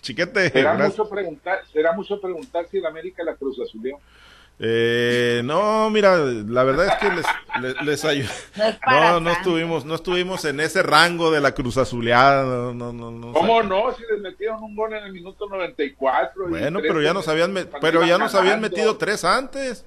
Chiquete. 0.00 0.50
Será 0.50 0.74
mucho, 0.74 1.08
preguntar, 1.08 1.60
será 1.72 1.92
mucho 1.92 2.20
preguntar 2.20 2.66
si 2.70 2.78
el 2.78 2.86
América 2.86 3.22
la 3.24 3.34
Cruz 3.34 3.58
Azuleó. 3.60 3.98
Eh, 4.60 5.40
no, 5.44 5.88
mira, 5.90 6.16
la 6.16 6.64
verdad 6.64 6.86
es 6.86 6.94
que 6.96 7.60
les, 7.60 7.82
les, 7.84 8.04
ayudó. 8.04 8.30
No, 8.90 9.20
no, 9.20 9.30
estuvimos, 9.30 9.84
no 9.84 9.94
estuvimos 9.94 10.44
en 10.44 10.58
ese 10.58 10.82
rango 10.82 11.30
de 11.30 11.40
la 11.40 11.52
Cruz 11.52 11.76
Azuleada. 11.76 12.42
No, 12.74 12.92
no, 12.92 13.10
no, 13.12 13.32
¿Cómo 13.32 13.62
no? 13.62 13.94
Si 13.94 14.02
les 14.10 14.20
metieron 14.20 14.62
un 14.62 14.74
gol 14.74 14.94
en 14.94 15.04
el 15.04 15.12
minuto 15.12 15.48
94. 15.48 16.48
Bueno, 16.48 16.80
pero 16.80 17.00
ya 17.00 17.14
nos 17.14 17.28
habían, 17.28 17.54
pero 17.80 18.04
ya 18.04 18.18
nos 18.18 18.34
habían 18.34 18.60
metido 18.60 18.96
tres 18.96 19.24
antes. 19.24 19.84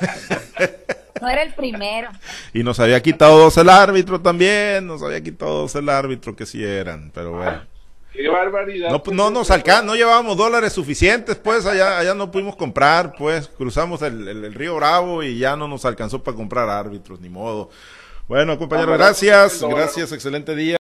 No 1.24 1.30
era 1.30 1.42
el 1.42 1.54
primero. 1.54 2.10
Y 2.52 2.62
nos 2.62 2.78
había 2.80 3.00
quitado 3.00 3.38
dos 3.38 3.56
el 3.56 3.70
árbitro 3.70 4.20
también, 4.20 4.86
nos 4.86 5.02
había 5.02 5.22
quitado 5.22 5.60
dos 5.62 5.74
el 5.74 5.88
árbitro 5.88 6.36
que 6.36 6.44
sí 6.44 6.62
eran, 6.62 7.10
pero 7.14 7.32
bueno. 7.32 7.62
Qué 8.12 8.28
barbaridad. 8.28 8.90
No, 8.90 9.02
no 9.10 9.30
nos 9.30 9.50
alcanza, 9.50 9.82
no 9.82 9.94
llevábamos 9.94 10.36
dólares 10.36 10.74
suficientes, 10.74 11.36
pues 11.36 11.64
allá, 11.64 11.98
allá 11.98 12.12
no 12.12 12.30
pudimos 12.30 12.56
comprar, 12.56 13.14
pues 13.16 13.48
cruzamos 13.48 14.02
el, 14.02 14.28
el, 14.28 14.52
río 14.52 14.76
Bravo 14.76 15.22
y 15.22 15.38
ya 15.38 15.56
no 15.56 15.66
nos 15.66 15.86
alcanzó 15.86 16.22
para 16.22 16.36
comprar 16.36 16.68
árbitros, 16.68 17.18
ni 17.20 17.30
modo. 17.30 17.70
Bueno, 18.28 18.58
compañero, 18.58 18.92
gracias, 18.92 19.62
gracias, 19.62 20.12
excelente 20.12 20.54
día. 20.54 20.76